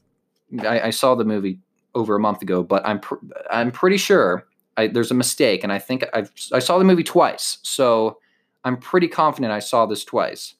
I, 0.61 0.81
I, 0.81 0.89
saw 0.89 1.15
the 1.15 1.23
movie 1.23 1.59
over 1.93 2.15
a 2.15 2.19
month 2.19 2.41
ago, 2.41 2.63
but 2.63 2.85
I'm 2.85 2.99
pr- 2.99 3.15
I'm 3.51 3.71
pretty 3.71 3.97
sure 3.97 4.47
I, 4.77 4.87
there's 4.87 5.11
a 5.11 5.15
mistake, 5.15 5.63
and 5.63 5.71
I 5.71 5.79
think 5.79 6.03
i 6.13 6.25
I 6.53 6.59
saw 6.59 6.79
the 6.79 6.85
movie 6.85 7.03
twice, 7.03 7.59
so 7.61 8.17
I'm 8.63 8.77
pretty 8.77 9.07
confident 9.07 9.51
I 9.51 9.59
saw 9.59 9.85
this 9.85 10.03
twice. 10.03 10.55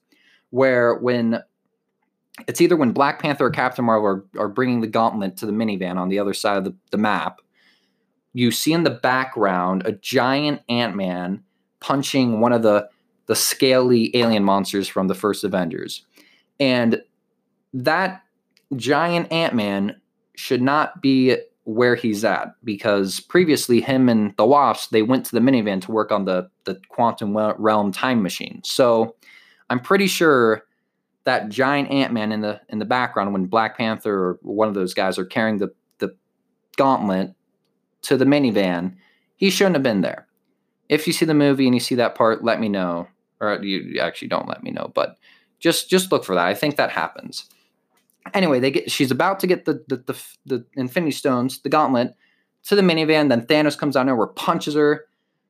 Where 0.52 0.96
when 0.96 1.42
it's 2.48 2.62
either 2.62 2.78
when 2.78 2.92
Black 2.92 3.22
Panther 3.22 3.46
or 3.46 3.52
Captain 3.52 3.86
Marvel 3.86 4.08
are, 4.08 4.26
are 4.38 4.48
bringing 4.48 4.82
the 4.82 4.88
gauntlet 4.88 5.38
to 5.38 5.46
the 5.46 5.52
minivan 5.52 5.98
on 5.98 6.10
the 6.10 6.20
other 6.20 6.34
side 6.34 6.58
of 6.58 6.64
the, 6.64 6.76
the 6.92 6.98
map, 6.98 7.42
you 8.34 8.52
see 8.52 8.72
in 8.72 8.84
the 8.84 8.90
background 8.90 9.84
a 9.86 9.92
giant 9.92 10.62
Ant 10.70 10.96
Man 10.96 11.44
punching 11.80 12.40
one 12.40 12.54
of 12.54 12.64
the 12.64 12.88
the 13.30 13.36
scaly 13.36 14.16
alien 14.18 14.44
monsters 14.44 14.88
from 14.88 15.08
the 15.08 15.14
first 15.14 15.44
Avengers. 15.44 16.04
And 16.60 17.00
that 17.74 18.24
giant 18.76 19.32
Ant-Man 19.32 20.02
should 20.36 20.64
not 20.64 21.00
be 21.02 21.38
where 21.66 21.94
he's 21.94 22.26
at 22.26 22.56
because 22.64 23.20
previously 23.20 23.82
him 23.82 24.10
and 24.10 24.36
the 24.38 24.46
Wasp 24.46 24.90
they 24.90 25.04
went 25.04 25.28
to 25.28 25.32
the 25.34 25.40
minivan 25.40 25.80
to 25.82 25.92
work 25.92 26.12
on 26.12 26.26
the 26.26 26.50
the 26.64 26.82
quantum 26.90 27.38
realm 27.38 27.92
time 27.92 28.24
machine. 28.24 28.62
So 28.64 29.16
I'm 29.70 29.80
pretty 29.80 30.08
sure 30.08 30.64
that 31.26 31.50
giant 31.50 31.92
Ant-Man 31.92 32.32
in 32.32 32.42
the 32.42 32.62
in 32.70 32.80
the 32.80 32.86
background 32.86 33.34
when 33.34 33.46
Black 33.46 33.78
Panther 33.78 34.14
or 34.14 34.40
one 34.42 34.68
of 34.68 34.74
those 34.74 34.94
guys 34.94 35.18
are 35.18 35.26
carrying 35.26 35.58
the 35.58 35.70
the 36.00 36.16
gauntlet 36.78 37.34
to 38.04 38.18
the 38.18 38.26
minivan, 38.26 38.96
he 39.36 39.50
shouldn't 39.50 39.76
have 39.76 39.84
been 39.84 40.02
there 40.02 40.30
if 40.90 41.06
you 41.06 41.14
see 41.14 41.26
the 41.26 41.36
movie 41.36 41.68
and 41.68 41.76
you 41.76 41.80
see 41.80 41.96
that 41.96 42.16
part, 42.16 42.44
let 42.44 42.60
me 42.60 42.68
know. 42.68 43.08
Or 43.40 43.64
you 43.64 44.00
actually 44.02 44.28
don't 44.28 44.50
let 44.50 44.64
me 44.64 44.72
know, 44.72 44.92
but 44.94 45.18
just 45.60 45.90
just 45.90 46.12
look 46.12 46.26
for 46.26 46.36
that. 46.36 46.46
I 46.46 46.54
think 46.54 46.76
that 46.76 46.92
happens. 46.92 47.46
Anyway, 48.34 48.60
they 48.60 48.70
get 48.70 48.92
she's 48.92 49.12
about 49.12 49.40
to 49.40 49.48
get 49.48 49.64
the 49.64 49.82
the 49.88 49.98
the, 49.98 50.24
the 50.46 50.66
Infinity 50.76 51.12
Stones, 51.12 51.62
the 51.62 51.70
Gauntlet, 51.70 52.16
to 52.64 52.76
the 52.76 52.82
minivan. 52.82 53.30
Then 53.30 53.46
Thanos 53.46 53.78
comes 53.78 53.94
down 53.94 54.08
there, 54.08 54.16
where 54.16 54.28
punches 54.28 54.74
her. 54.74 55.06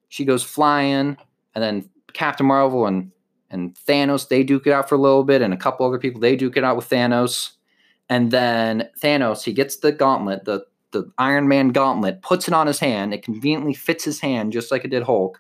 She 0.10 0.24
goes 0.24 0.44
flying, 0.44 1.18
and 1.56 1.64
then 1.64 1.90
Captain 2.14 2.46
Marvel 2.46 2.86
and 2.86 3.12
and 3.50 3.76
Thanos 3.76 4.28
they 4.28 4.44
duke 4.44 4.68
it 4.68 4.74
out 4.74 4.90
for 4.90 4.96
a 4.96 5.00
little 5.00 5.24
bit, 5.24 5.42
and 5.42 5.54
a 5.54 5.58
couple 5.58 5.86
other 5.86 6.00
people 6.00 6.22
they 6.22 6.36
duke 6.36 6.58
it 6.58 6.64
out 6.64 6.76
with 6.76 6.90
Thanos. 6.90 7.52
And 8.10 8.32
then 8.32 8.90
Thanos 9.02 9.44
he 9.44 9.54
gets 9.54 9.78
the 9.78 9.92
gauntlet, 9.92 10.46
the 10.46 10.66
the 10.92 11.12
Iron 11.18 11.48
Man 11.48 11.70
gauntlet, 11.70 12.22
puts 12.22 12.48
it 12.48 12.54
on 12.54 12.68
his 12.68 12.80
hand. 12.80 13.14
It 13.14 13.24
conveniently 13.24 13.74
fits 13.74 14.04
his 14.04 14.20
hand 14.20 14.52
just 14.52 14.72
like 14.72 14.84
it 14.84 14.90
did 14.92 15.04
Hulk. 15.04 15.40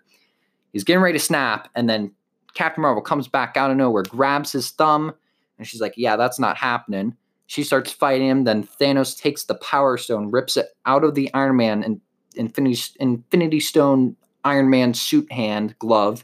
He's 0.74 0.84
getting 0.84 1.02
ready 1.02 1.17
to 1.17 1.24
snap, 1.24 1.69
and 1.76 1.89
then 1.89 2.12
Captain 2.54 2.82
Marvel 2.82 3.02
comes 3.02 3.28
back 3.28 3.58
out 3.58 3.72
of 3.72 3.78
nowhere, 3.78 4.04
grabs 4.04 4.52
his 4.52 4.72
thumb, 4.72 5.13
and 5.58 5.67
she's 5.67 5.82
like, 5.82 5.93
Yeah, 5.98 6.15
that's 6.15 6.39
not 6.39 6.58
happening. 6.58 7.15
She 7.48 7.63
starts 7.63 7.91
fighting 7.91 8.28
him. 8.28 8.43
Then 8.43 8.63
Thanos 8.63 9.19
takes 9.19 9.45
the 9.45 9.56
Power 9.56 9.98
Stone, 9.98 10.30
rips 10.30 10.56
it 10.56 10.67
out 10.86 11.04
of 11.04 11.15
the 11.15 11.34
Iron 11.34 11.58
Man 11.58 11.84
and 11.84 12.00
Infinity, 12.36 12.80
Infinity 13.00 13.60
Stone 13.60 14.15
Iron 14.43 14.69
Man 14.69 14.93
suit 14.93 15.32
hand 15.32 15.78
glove, 15.80 16.24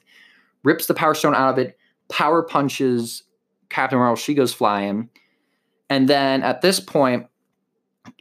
rips 0.66 0.88
the 0.88 0.94
Power 0.94 1.14
Stone 1.14 1.36
out 1.36 1.52
of 1.52 1.60
it, 1.60 1.78
power 2.10 2.44
punches 2.44 3.24
Captain 3.70 3.98
Marvel. 3.98 4.16
She 4.16 4.34
goes 4.34 4.54
flying. 4.54 5.10
And 5.90 6.10
then 6.10 6.44
at 6.44 6.62
this 6.62 6.80
point, 6.80 7.28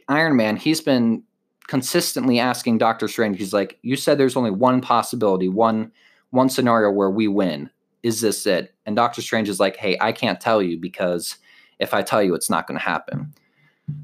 Iron 0.07 0.35
Man, 0.35 0.55
he's 0.55 0.81
been 0.81 1.23
consistently 1.67 2.39
asking 2.39 2.77
Doctor 2.77 3.07
Strange, 3.07 3.37
he's 3.37 3.53
like, 3.53 3.77
You 3.81 3.95
said 3.95 4.17
there's 4.17 4.35
only 4.37 4.51
one 4.51 4.81
possibility, 4.81 5.49
one 5.49 5.91
one 6.29 6.49
scenario 6.49 6.91
where 6.91 7.09
we 7.09 7.27
win. 7.27 7.69
Is 8.03 8.21
this 8.21 8.45
it? 8.45 8.75
And 8.85 8.95
Doctor 8.95 9.21
Strange 9.21 9.49
is 9.49 9.59
like, 9.59 9.75
Hey, 9.77 9.97
I 9.99 10.11
can't 10.11 10.39
tell 10.39 10.61
you 10.61 10.79
because 10.79 11.37
if 11.79 11.93
I 11.93 12.01
tell 12.01 12.21
you, 12.21 12.35
it's 12.35 12.49
not 12.49 12.67
going 12.67 12.79
to 12.79 12.85
happen. 12.85 13.33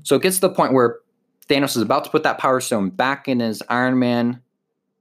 So 0.03 0.15
it 0.15 0.21
gets 0.21 0.37
to 0.37 0.41
the 0.41 0.53
point 0.53 0.73
where 0.73 0.99
Thanos 1.47 1.75
is 1.75 1.81
about 1.81 2.03
to 2.05 2.09
put 2.09 2.23
that 2.23 2.37
power 2.37 2.59
stone 2.59 2.89
back 2.89 3.27
in 3.27 3.39
his 3.39 3.61
Iron 3.69 3.99
Man 3.99 4.41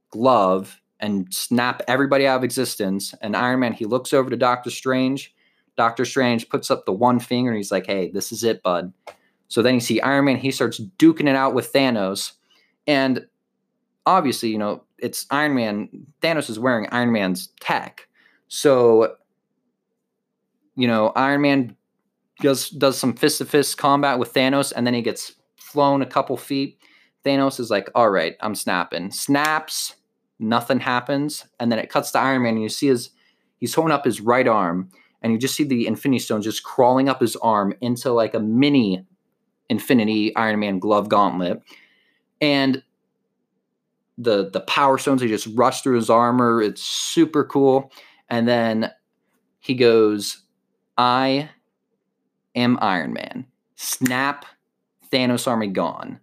glove 0.09 0.80
and 1.01 1.33
snap 1.33 1.81
everybody 1.87 2.27
out 2.27 2.37
of 2.37 2.43
existence. 2.43 3.13
And 3.21 3.35
Iron 3.35 3.59
Man, 3.59 3.73
he 3.73 3.85
looks 3.85 4.13
over 4.13 4.29
to 4.29 4.37
Doctor 4.37 4.69
Strange. 4.69 5.33
Doctor 5.75 6.05
Strange 6.05 6.47
puts 6.49 6.69
up 6.69 6.85
the 6.85 6.93
one 6.93 7.19
finger 7.19 7.51
and 7.51 7.57
he's 7.57 7.71
like, 7.71 7.87
Hey, 7.87 8.11
this 8.11 8.31
is 8.31 8.43
it, 8.43 8.61
bud. 8.63 8.93
So 9.47 9.61
then 9.61 9.73
you 9.73 9.79
see 9.81 9.99
Iron 9.99 10.25
Man, 10.25 10.37
he 10.37 10.51
starts 10.51 10.79
duking 10.97 11.27
it 11.27 11.35
out 11.35 11.53
with 11.53 11.73
Thanos. 11.73 12.33
And 12.87 13.25
obviously, 14.05 14.49
you 14.49 14.57
know, 14.57 14.83
it's 14.97 15.25
Iron 15.31 15.55
Man. 15.55 15.89
Thanos 16.21 16.49
is 16.49 16.59
wearing 16.59 16.87
Iron 16.91 17.11
Man's 17.11 17.49
tech. 17.59 18.07
So, 18.47 19.15
you 20.75 20.87
know, 20.87 21.09
Iron 21.15 21.41
Man 21.41 21.75
does 22.39 22.69
does 22.69 22.97
some 22.97 23.13
fist 23.13 23.39
to 23.39 23.45
fist 23.45 23.77
combat 23.77 24.19
with 24.19 24.33
Thanos, 24.33 24.71
and 24.75 24.85
then 24.85 24.93
he 24.93 25.01
gets 25.01 25.33
flown 25.57 26.01
a 26.01 26.05
couple 26.05 26.37
feet. 26.37 26.77
Thanos 27.25 27.59
is 27.59 27.69
like, 27.69 27.89
all 27.93 28.09
right, 28.09 28.35
I'm 28.41 28.55
snapping. 28.55 29.11
Snaps, 29.11 29.95
nothing 30.41 30.79
happens. 30.79 31.45
And 31.59 31.71
then 31.71 31.79
it 31.79 31.89
cuts 31.89 32.11
to 32.11 32.19
Iron 32.19 32.43
Man, 32.43 32.55
and 32.55 32.63
you 32.63 32.69
see 32.69 32.87
his 32.87 33.11
he's 33.57 33.73
holding 33.73 33.93
up 33.93 34.05
his 34.05 34.21
right 34.21 34.47
arm, 34.47 34.89
and 35.21 35.31
you 35.31 35.39
just 35.39 35.55
see 35.55 35.63
the 35.63 35.87
Infinity 35.87 36.19
Stones 36.19 36.45
just 36.45 36.63
crawling 36.63 37.09
up 37.09 37.21
his 37.21 37.35
arm 37.37 37.73
into 37.81 38.11
like 38.11 38.33
a 38.33 38.39
mini 38.39 39.05
Infinity 39.69 40.35
Iron 40.35 40.59
Man 40.59 40.79
glove 40.79 41.09
gauntlet. 41.09 41.61
And 42.39 42.83
the 44.17 44.49
the 44.49 44.61
power 44.61 44.97
stones 44.97 45.21
they 45.21 45.27
just 45.27 45.47
rush 45.53 45.81
through 45.81 45.95
his 45.95 46.09
armor. 46.09 46.61
It's 46.61 46.81
super 46.81 47.43
cool. 47.43 47.91
And 48.29 48.47
then 48.47 48.91
he 49.59 49.75
goes, 49.75 50.43
I 50.97 51.49
am 52.55 52.77
Iron 52.81 53.13
Man. 53.13 53.45
Snap, 53.75 54.45
Thanos 55.11 55.47
army 55.47 55.67
gone. 55.67 56.19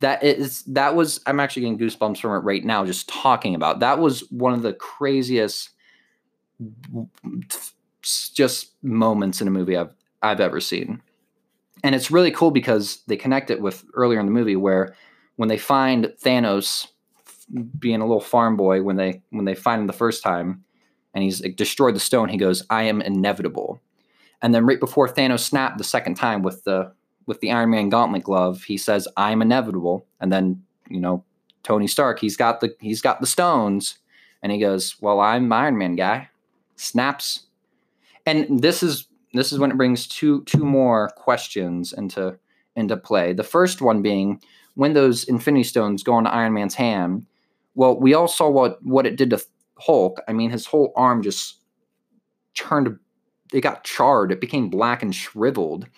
That 0.00 0.22
is 0.22 0.62
that 0.64 0.94
was 0.94 1.20
I'm 1.26 1.40
actually 1.40 1.62
getting 1.62 1.78
goosebumps 1.78 2.20
from 2.20 2.32
it 2.32 2.44
right 2.44 2.64
now 2.64 2.84
just 2.84 3.08
talking 3.08 3.54
about. 3.54 3.80
That 3.80 3.98
was 3.98 4.20
one 4.30 4.52
of 4.52 4.62
the 4.62 4.72
craziest 4.72 5.70
just 8.34 8.72
moments 8.82 9.40
in 9.40 9.48
a 9.48 9.50
movie 9.50 9.76
I've 9.76 9.92
I've 10.22 10.40
ever 10.40 10.60
seen 10.60 11.02
and 11.84 11.94
it's 11.94 12.10
really 12.10 12.30
cool 12.30 12.50
because 12.50 13.02
they 13.06 13.16
connect 13.16 13.50
it 13.50 13.60
with 13.60 13.84
earlier 13.94 14.20
in 14.20 14.26
the 14.26 14.32
movie 14.32 14.56
where 14.56 14.94
when 15.36 15.48
they 15.48 15.58
find 15.58 16.12
Thanos 16.22 16.88
being 17.78 18.00
a 18.00 18.06
little 18.06 18.20
farm 18.20 18.56
boy 18.56 18.82
when 18.82 18.96
they 18.96 19.22
when 19.30 19.44
they 19.44 19.54
find 19.54 19.80
him 19.80 19.86
the 19.86 19.92
first 19.92 20.22
time 20.22 20.64
and 21.14 21.24
he's 21.24 21.42
like, 21.42 21.56
destroyed 21.56 21.94
the 21.94 22.00
stone 22.00 22.28
he 22.28 22.36
goes 22.36 22.64
I 22.70 22.84
am 22.84 23.00
inevitable 23.00 23.80
and 24.42 24.54
then 24.54 24.66
right 24.66 24.80
before 24.80 25.08
Thanos 25.08 25.40
snapped 25.40 25.78
the 25.78 25.84
second 25.84 26.14
time 26.14 26.42
with 26.42 26.64
the 26.64 26.92
with 27.28 27.40
the 27.40 27.52
Iron 27.52 27.70
Man 27.70 27.88
gauntlet 27.88 28.24
glove 28.24 28.64
he 28.64 28.76
says 28.76 29.06
I'm 29.16 29.40
inevitable 29.40 30.04
and 30.20 30.32
then 30.32 30.64
you 30.88 30.98
know 30.98 31.24
Tony 31.62 31.86
Stark 31.86 32.18
he's 32.18 32.36
got 32.36 32.60
the 32.60 32.74
he's 32.80 33.00
got 33.00 33.20
the 33.20 33.26
stones 33.26 33.98
and 34.42 34.50
he 34.50 34.58
goes 34.58 34.96
well 35.00 35.20
I'm 35.20 35.52
Iron 35.52 35.78
Man 35.78 35.94
guy 35.94 36.30
snaps 36.74 37.46
and 38.26 38.60
this 38.60 38.82
is 38.82 39.06
this 39.34 39.52
is 39.52 39.58
when 39.58 39.70
it 39.70 39.76
brings 39.76 40.06
two 40.06 40.42
two 40.44 40.64
more 40.64 41.10
questions 41.10 41.92
into 41.92 42.38
into 42.76 42.96
play. 42.96 43.32
The 43.32 43.42
first 43.42 43.80
one 43.80 44.02
being 44.02 44.40
when 44.74 44.94
those 44.94 45.24
Infinity 45.24 45.64
Stones 45.64 46.02
go 46.02 46.16
into 46.18 46.32
Iron 46.32 46.54
Man's 46.54 46.76
hand. 46.76 47.26
Well, 47.74 47.98
we 47.98 48.14
all 48.14 48.28
saw 48.28 48.48
what 48.48 48.84
what 48.84 49.06
it 49.06 49.16
did 49.16 49.30
to 49.30 49.42
Hulk. 49.78 50.20
I 50.28 50.32
mean, 50.32 50.50
his 50.50 50.66
whole 50.66 50.92
arm 50.96 51.22
just 51.22 51.56
turned 52.54 52.98
it 53.52 53.60
got 53.60 53.84
charred. 53.84 54.30
It 54.30 54.40
became 54.40 54.68
black 54.68 55.02
and 55.02 55.14
shriveled. 55.14 55.88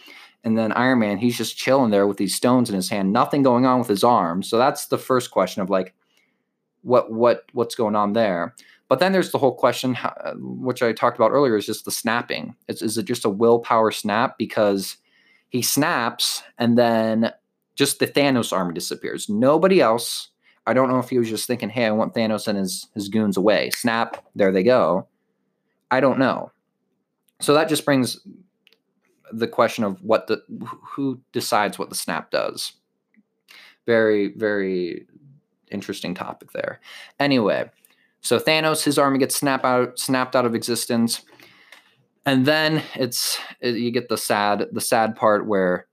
And 0.42 0.56
then 0.56 0.72
Iron 0.72 1.00
Man, 1.00 1.18
he's 1.18 1.36
just 1.36 1.56
chilling 1.56 1.90
there 1.90 2.06
with 2.06 2.16
these 2.16 2.34
stones 2.34 2.70
in 2.70 2.74
his 2.74 2.88
hand, 2.88 3.12
nothing 3.12 3.42
going 3.42 3.66
on 3.66 3.78
with 3.78 3.88
his 3.88 4.04
arm. 4.04 4.42
So 4.42 4.56
that's 4.56 4.86
the 4.86 4.98
first 4.98 5.30
question 5.30 5.62
of 5.62 5.70
like, 5.70 5.94
what 6.82 7.12
what 7.12 7.44
what's 7.52 7.74
going 7.74 7.94
on 7.94 8.14
there? 8.14 8.54
But 8.88 8.98
then 8.98 9.12
there's 9.12 9.30
the 9.30 9.38
whole 9.38 9.54
question, 9.54 9.96
uh, 10.02 10.32
which 10.36 10.82
I 10.82 10.92
talked 10.92 11.16
about 11.16 11.30
earlier, 11.30 11.56
is 11.56 11.66
just 11.66 11.84
the 11.84 11.92
snapping. 11.92 12.56
Is, 12.66 12.82
is 12.82 12.98
it 12.98 13.04
just 13.04 13.24
a 13.24 13.30
willpower 13.30 13.92
snap 13.92 14.36
because 14.36 14.96
he 15.50 15.62
snaps 15.62 16.42
and 16.58 16.76
then 16.76 17.32
just 17.76 18.00
the 18.00 18.06
Thanos 18.08 18.52
army 18.52 18.74
disappears? 18.74 19.28
Nobody 19.28 19.80
else. 19.80 20.30
I 20.66 20.72
don't 20.72 20.88
know 20.88 20.98
if 20.98 21.08
he 21.08 21.18
was 21.18 21.28
just 21.28 21.46
thinking, 21.46 21.68
"Hey, 21.68 21.84
I 21.84 21.90
want 21.90 22.14
Thanos 22.14 22.48
and 22.48 22.58
his 22.58 22.88
his 22.94 23.08
goons 23.08 23.36
away." 23.36 23.70
Snap, 23.70 24.24
there 24.34 24.52
they 24.52 24.62
go. 24.62 25.06
I 25.90 26.00
don't 26.00 26.18
know. 26.18 26.50
So 27.40 27.54
that 27.54 27.68
just 27.68 27.84
brings 27.84 28.18
the 29.32 29.48
question 29.48 29.84
of 29.84 30.02
what 30.02 30.26
the 30.26 30.42
who 30.94 31.20
decides 31.32 31.78
what 31.78 31.88
the 31.88 31.94
snap 31.94 32.30
does. 32.30 32.72
Very 33.86 34.28
very 34.28 35.06
interesting 35.70 36.14
topic 36.14 36.52
there. 36.52 36.80
Anyway, 37.18 37.70
so 38.20 38.38
Thanos 38.38 38.84
his 38.84 38.98
army 38.98 39.18
gets 39.18 39.36
snapped 39.36 39.64
out 39.64 39.98
snapped 39.98 40.36
out 40.36 40.46
of 40.46 40.54
existence. 40.54 41.22
And 42.26 42.44
then 42.44 42.82
it's 42.94 43.38
it, 43.60 43.76
you 43.76 43.90
get 43.90 44.08
the 44.08 44.18
sad 44.18 44.66
the 44.72 44.80
sad 44.80 45.16
part 45.16 45.46
where 45.46 45.86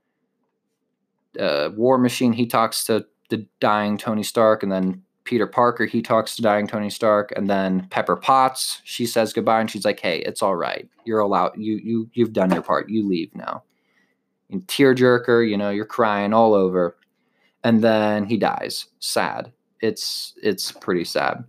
uh, 1.39 1.69
War 1.75 1.97
Machine 1.97 2.33
he 2.33 2.45
talks 2.45 2.83
to 2.85 3.05
the 3.29 3.45
dying 3.59 3.97
Tony 3.97 4.23
Stark 4.23 4.63
and 4.63 4.71
then 4.71 5.03
Peter 5.27 5.45
Parker, 5.45 5.85
he 5.85 6.01
talks 6.01 6.35
to 6.35 6.41
dying 6.41 6.67
Tony 6.67 6.89
Stark, 6.89 7.33
and 7.35 7.49
then 7.49 7.85
Pepper 7.89 8.15
Potts, 8.15 8.81
she 8.85 9.05
says 9.05 9.33
goodbye, 9.33 9.59
and 9.59 9.69
she's 9.69 9.83
like, 9.83 9.99
"Hey, 9.99 10.19
it's 10.19 10.41
all 10.41 10.55
right. 10.55 10.89
You're 11.05 11.19
allowed. 11.19 11.51
You 11.57 11.75
you 11.75 12.09
you've 12.13 12.33
done 12.33 12.51
your 12.51 12.63
part. 12.63 12.89
You 12.89 13.05
leave 13.07 13.35
now." 13.35 13.63
And 14.49 14.65
tearjerker, 14.67 15.47
you 15.47 15.57
know, 15.57 15.69
you're 15.69 15.85
crying 15.85 16.33
all 16.33 16.53
over, 16.53 16.97
and 17.63 17.83
then 17.83 18.25
he 18.25 18.37
dies. 18.37 18.85
Sad. 18.99 19.51
It's 19.81 20.33
it's 20.41 20.71
pretty 20.71 21.03
sad. 21.03 21.43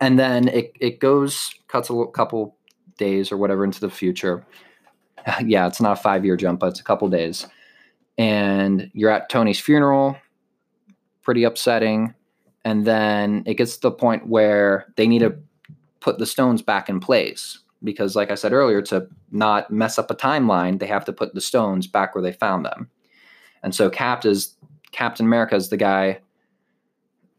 And 0.00 0.18
then 0.18 0.48
it 0.48 0.72
it 0.78 1.00
goes 1.00 1.54
cuts 1.68 1.88
a 1.88 2.04
couple 2.12 2.56
days 2.98 3.32
or 3.32 3.38
whatever 3.38 3.64
into 3.64 3.80
the 3.80 3.90
future. 3.90 4.44
yeah, 5.44 5.66
it's 5.66 5.80
not 5.80 5.98
a 5.98 6.02
five 6.02 6.24
year 6.24 6.36
jump, 6.36 6.60
but 6.60 6.66
it's 6.68 6.80
a 6.80 6.84
couple 6.84 7.08
days. 7.08 7.46
And 8.18 8.90
you're 8.92 9.10
at 9.10 9.30
Tony's 9.30 9.58
funeral. 9.58 10.16
Pretty 11.22 11.44
upsetting 11.44 12.14
and 12.64 12.86
then 12.86 13.42
it 13.46 13.54
gets 13.54 13.74
to 13.76 13.82
the 13.82 13.90
point 13.92 14.26
where 14.26 14.86
they 14.96 15.06
need 15.06 15.20
to 15.20 15.36
put 16.00 16.18
the 16.18 16.26
stones 16.26 16.62
back 16.62 16.88
in 16.88 17.00
place 17.00 17.60
because 17.82 18.16
like 18.16 18.30
i 18.30 18.34
said 18.34 18.52
earlier 18.52 18.80
to 18.80 19.06
not 19.30 19.70
mess 19.70 19.98
up 19.98 20.10
a 20.10 20.14
timeline 20.14 20.78
they 20.78 20.86
have 20.86 21.04
to 21.04 21.12
put 21.12 21.34
the 21.34 21.40
stones 21.40 21.86
back 21.86 22.14
where 22.14 22.22
they 22.22 22.32
found 22.32 22.64
them. 22.64 22.88
And 23.62 23.74
so 23.74 23.90
cap 23.90 24.24
is 24.24 24.56
captain 24.92 25.26
america 25.26 25.54
is 25.54 25.68
the 25.68 25.76
guy 25.76 26.20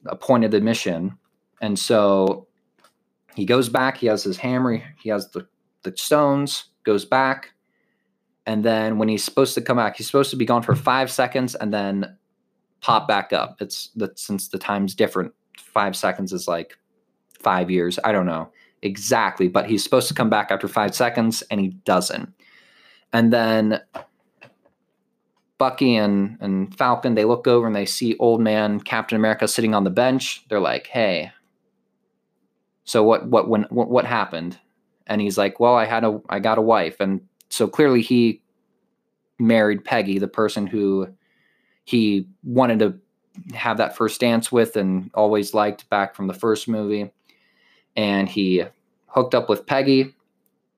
appointed 0.07 0.51
the 0.51 0.61
mission. 0.61 1.17
And 1.61 1.79
so 1.79 2.47
he 3.35 3.45
goes 3.45 3.69
back 3.69 3.97
he 3.97 4.07
has 4.07 4.23
his 4.23 4.37
hammer 4.37 4.83
he 5.01 5.09
has 5.09 5.29
the, 5.31 5.47
the 5.83 5.95
stones 5.97 6.65
goes 6.83 7.05
back. 7.05 7.51
And 8.47 8.63
then 8.63 8.99
when 8.99 9.09
he's 9.09 9.23
supposed 9.23 9.55
to 9.55 9.61
come 9.61 9.77
back 9.77 9.97
he's 9.97 10.07
supposed 10.07 10.31
to 10.31 10.37
be 10.37 10.45
gone 10.45 10.61
for 10.63 10.75
five 10.75 11.11
seconds 11.11 11.55
and 11.55 11.73
then 11.73 12.17
pop 12.85 13.07
back 13.07 13.33
up. 13.33 13.59
It's 13.59 13.89
that 13.95 14.19
since 14.19 14.49
the 14.49 14.59
time's 14.59 14.93
different, 14.93 15.33
five 15.57 15.95
seconds 15.95 16.31
is 16.31 16.47
like 16.47 16.77
five 17.39 17.71
years. 17.71 17.97
I 18.03 18.11
don't 18.11 18.27
know 18.27 18.51
exactly, 18.83 19.47
but 19.47 19.67
he's 19.67 19.83
supposed 19.83 20.07
to 20.09 20.13
come 20.13 20.29
back 20.29 20.51
after 20.51 20.67
five 20.67 20.93
seconds 20.93 21.41
and 21.49 21.59
he 21.59 21.69
doesn't. 21.69 22.31
And 23.11 23.33
then 23.33 23.81
Bucky 25.57 25.95
and, 25.95 26.37
and 26.39 26.77
Falcon, 26.77 27.15
they 27.15 27.25
look 27.25 27.47
over 27.47 27.65
and 27.65 27.75
they 27.75 27.87
see 27.87 28.15
old 28.19 28.39
man 28.39 28.79
Captain 28.79 29.15
America 29.15 29.47
sitting 29.47 29.73
on 29.73 29.83
the 29.83 29.89
bench. 29.89 30.45
They're 30.47 30.59
like, 30.59 30.85
hey, 30.85 31.31
so 32.83 33.01
what 33.01 33.25
what 33.25 33.49
when 33.49 33.63
what, 33.71 33.89
what 33.89 34.05
happened? 34.05 34.59
And 35.07 35.21
he's 35.21 35.39
like, 35.39 35.59
well, 35.59 35.73
I 35.75 35.85
had 35.85 36.03
a 36.03 36.21
I 36.29 36.37
got 36.37 36.59
a 36.59 36.61
wife. 36.61 36.97
And 36.99 37.21
so 37.49 37.67
clearly 37.67 38.03
he 38.03 38.43
married 39.39 39.83
Peggy, 39.83 40.19
the 40.19 40.27
person 40.27 40.67
who 40.67 41.07
he 41.85 42.27
wanted 42.43 42.79
to 42.79 42.99
have 43.55 43.77
that 43.77 43.95
first 43.95 44.19
dance 44.19 44.51
with 44.51 44.75
and 44.75 45.09
always 45.13 45.53
liked 45.53 45.89
back 45.89 46.15
from 46.15 46.27
the 46.27 46.33
first 46.33 46.67
movie. 46.67 47.11
And 47.95 48.27
he 48.27 48.63
hooked 49.07 49.35
up 49.35 49.47
with 49.49 49.65
Peggy. 49.65 50.13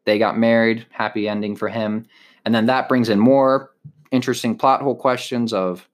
They 0.05 0.19
got 0.19 0.37
married. 0.37 0.85
Happy 0.91 1.27
ending 1.27 1.55
for 1.55 1.69
him. 1.69 2.05
And 2.45 2.53
then 2.53 2.67
that 2.67 2.87
brings 2.87 3.09
in 3.09 3.19
more 3.19 3.71
interesting 4.11 4.57
plot 4.57 4.81
hole 4.81 4.95
questions 4.95 5.53
of 5.53 5.87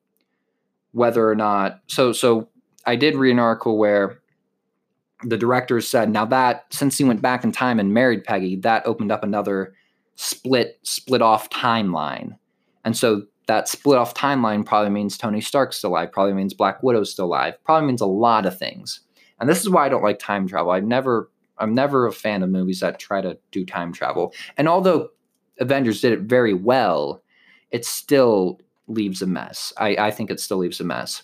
whether 0.92 1.28
or 1.28 1.36
not. 1.36 1.80
So, 1.88 2.12
so 2.12 2.50
I 2.86 2.96
did 2.96 3.16
read 3.16 3.32
an 3.32 3.40
article 3.40 3.78
where 3.78 4.20
the 5.24 5.38
director 5.38 5.80
said, 5.82 6.10
now 6.10 6.26
that 6.26 6.66
since 6.70 6.98
he 6.98 7.04
went 7.04 7.22
back 7.22 7.44
in 7.44 7.52
time 7.52 7.80
and 7.80 7.94
married 7.94 8.24
Peggy, 8.24 8.58
that 8.58 8.86
opened 8.86 9.12
up 9.12 9.24
another 9.24 9.74
split, 10.16 10.80
split 10.84 11.22
off 11.22 11.50
timeline. 11.50 12.38
And 12.86 12.96
so 12.96 13.24
that 13.48 13.68
split 13.68 13.98
off 13.98 14.14
timeline 14.14 14.66
probably 14.66 14.90
means 14.90 15.18
Tony 15.18 15.42
Stark's 15.42 15.78
still 15.78 15.92
alive, 15.92 16.12
probably 16.12 16.34
means 16.34 16.54
Black 16.54 16.82
Widow's 16.82 17.12
still 17.12 17.26
alive, 17.26 17.56
probably 17.64 17.88
means 17.88 18.02
a 18.02 18.06
lot 18.06 18.46
of 18.46 18.58
things. 18.58 19.02
And 19.40 19.50
this 19.50 19.62
is 19.62 19.70
why 19.70 19.86
I 19.86 19.90
don't 19.90 20.04
like 20.04 20.20
time 20.20 20.48
travel. 20.48 20.72
I 20.72 20.80
never 20.80 21.30
I'm 21.58 21.74
never 21.74 22.08
a 22.08 22.12
fan 22.12 22.42
of 22.44 22.50
movies 22.50 22.80
that 22.80 23.00
try 23.00 23.22
to 23.22 23.38
do 23.52 23.66
time 23.66 23.94
travel. 23.94 24.34
And 24.58 24.68
although 24.68 25.10
Avengers 25.60 26.02
did 26.02 26.14
it 26.14 26.22
very 26.22 26.54
well, 26.54 27.22
it 27.72 27.86
still 27.86 28.60
leaves 28.88 29.22
a 29.22 29.28
mess. 29.28 29.72
I, 29.78 29.96
I 29.98 30.12
think 30.12 30.32
it 30.32 30.40
still 30.40 30.58
leaves 30.58 30.80
a 30.80 30.84
mess. 30.84 31.24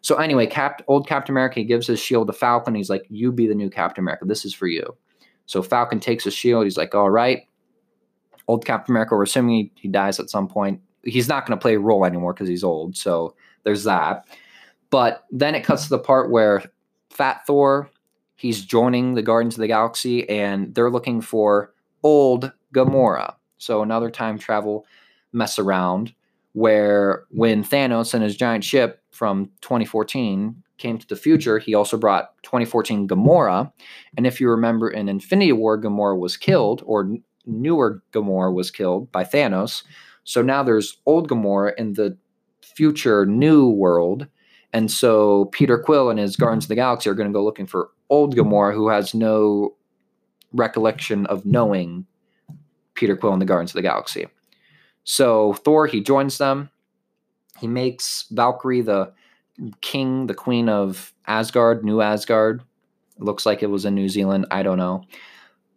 So 0.00 0.16
anyway, 0.16 0.46
Cap, 0.46 0.82
old 0.88 1.08
Captain 1.08 1.32
America 1.32 1.62
gives 1.62 1.86
his 1.86 2.00
shield 2.00 2.26
to 2.28 2.32
Falcon. 2.32 2.74
He's 2.74 2.90
like, 2.90 3.04
"You 3.08 3.32
be 3.32 3.46
the 3.46 3.54
new 3.54 3.70
Captain 3.70 4.02
America. 4.02 4.24
This 4.24 4.44
is 4.44 4.54
for 4.54 4.66
you." 4.66 4.96
So 5.46 5.62
Falcon 5.62 6.00
takes 6.00 6.24
his 6.24 6.34
shield. 6.34 6.64
He's 6.64 6.76
like, 6.76 6.94
"All 6.94 7.10
right." 7.10 7.42
Old 8.46 8.64
Captain 8.64 8.92
America. 8.92 9.14
We're 9.14 9.24
assuming 9.24 9.54
he, 9.56 9.72
he 9.74 9.88
dies 9.88 10.18
at 10.18 10.30
some 10.30 10.48
point 10.48 10.80
he's 11.08 11.28
not 11.28 11.46
going 11.46 11.58
to 11.58 11.62
play 11.62 11.74
a 11.74 11.80
role 11.80 12.04
anymore 12.04 12.32
because 12.32 12.48
he's 12.48 12.64
old. 12.64 12.96
So 12.96 13.34
there's 13.64 13.84
that. 13.84 14.26
But 14.90 15.24
then 15.30 15.54
it 15.54 15.64
cuts 15.64 15.84
to 15.84 15.90
the 15.90 15.98
part 15.98 16.30
where 16.30 16.64
Fat 17.10 17.46
Thor, 17.46 17.90
he's 18.36 18.64
joining 18.64 19.14
the 19.14 19.22
Guardians 19.22 19.54
of 19.54 19.60
the 19.60 19.66
Galaxy, 19.66 20.28
and 20.28 20.74
they're 20.74 20.90
looking 20.90 21.20
for 21.20 21.74
old 22.02 22.52
Gamora. 22.74 23.34
So 23.58 23.82
another 23.82 24.10
time 24.10 24.38
travel 24.38 24.86
mess 25.32 25.58
around 25.58 26.14
where 26.52 27.24
when 27.30 27.62
Thanos 27.62 28.14
and 28.14 28.22
his 28.22 28.36
giant 28.36 28.64
ship 28.64 29.02
from 29.10 29.50
2014 29.60 30.62
came 30.78 30.98
to 30.98 31.06
the 31.06 31.16
future, 31.16 31.58
he 31.58 31.74
also 31.74 31.96
brought 31.96 32.40
2014 32.44 33.08
Gamora. 33.08 33.70
And 34.16 34.26
if 34.26 34.40
you 34.40 34.48
remember 34.48 34.88
in 34.88 35.08
Infinity 35.08 35.52
War, 35.52 35.80
Gamora 35.80 36.18
was 36.18 36.36
killed, 36.36 36.82
or 36.86 37.16
newer 37.46 38.02
Gamora 38.12 38.52
was 38.52 38.70
killed 38.70 39.10
by 39.12 39.24
Thanos. 39.24 39.82
So 40.28 40.42
now 40.42 40.62
there's 40.62 40.98
old 41.06 41.26
Gamora 41.26 41.72
in 41.78 41.94
the 41.94 42.14
future 42.60 43.24
new 43.24 43.66
world. 43.70 44.26
And 44.74 44.90
so 44.90 45.46
Peter 45.46 45.78
Quill 45.78 46.10
and 46.10 46.18
his 46.18 46.36
Guardians 46.36 46.66
of 46.66 46.68
the 46.68 46.74
Galaxy 46.74 47.08
are 47.08 47.14
going 47.14 47.30
to 47.30 47.32
go 47.32 47.42
looking 47.42 47.66
for 47.66 47.88
old 48.10 48.36
Gamora 48.36 48.74
who 48.74 48.90
has 48.90 49.14
no 49.14 49.74
recollection 50.52 51.24
of 51.26 51.46
knowing 51.46 52.04
Peter 52.92 53.16
Quill 53.16 53.32
and 53.32 53.40
the 53.40 53.46
Guardians 53.46 53.70
of 53.70 53.76
the 53.76 53.88
Galaxy. 53.88 54.26
So 55.02 55.54
Thor, 55.54 55.86
he 55.86 56.02
joins 56.02 56.36
them. 56.36 56.68
He 57.58 57.66
makes 57.66 58.26
Valkyrie 58.30 58.82
the 58.82 59.10
king, 59.80 60.26
the 60.26 60.34
queen 60.34 60.68
of 60.68 61.14
Asgard, 61.26 61.86
New 61.86 62.02
Asgard. 62.02 62.60
It 63.16 63.22
looks 63.22 63.46
like 63.46 63.62
it 63.62 63.70
was 63.70 63.86
in 63.86 63.94
New 63.94 64.10
Zealand. 64.10 64.44
I 64.50 64.62
don't 64.62 64.76
know. 64.76 65.04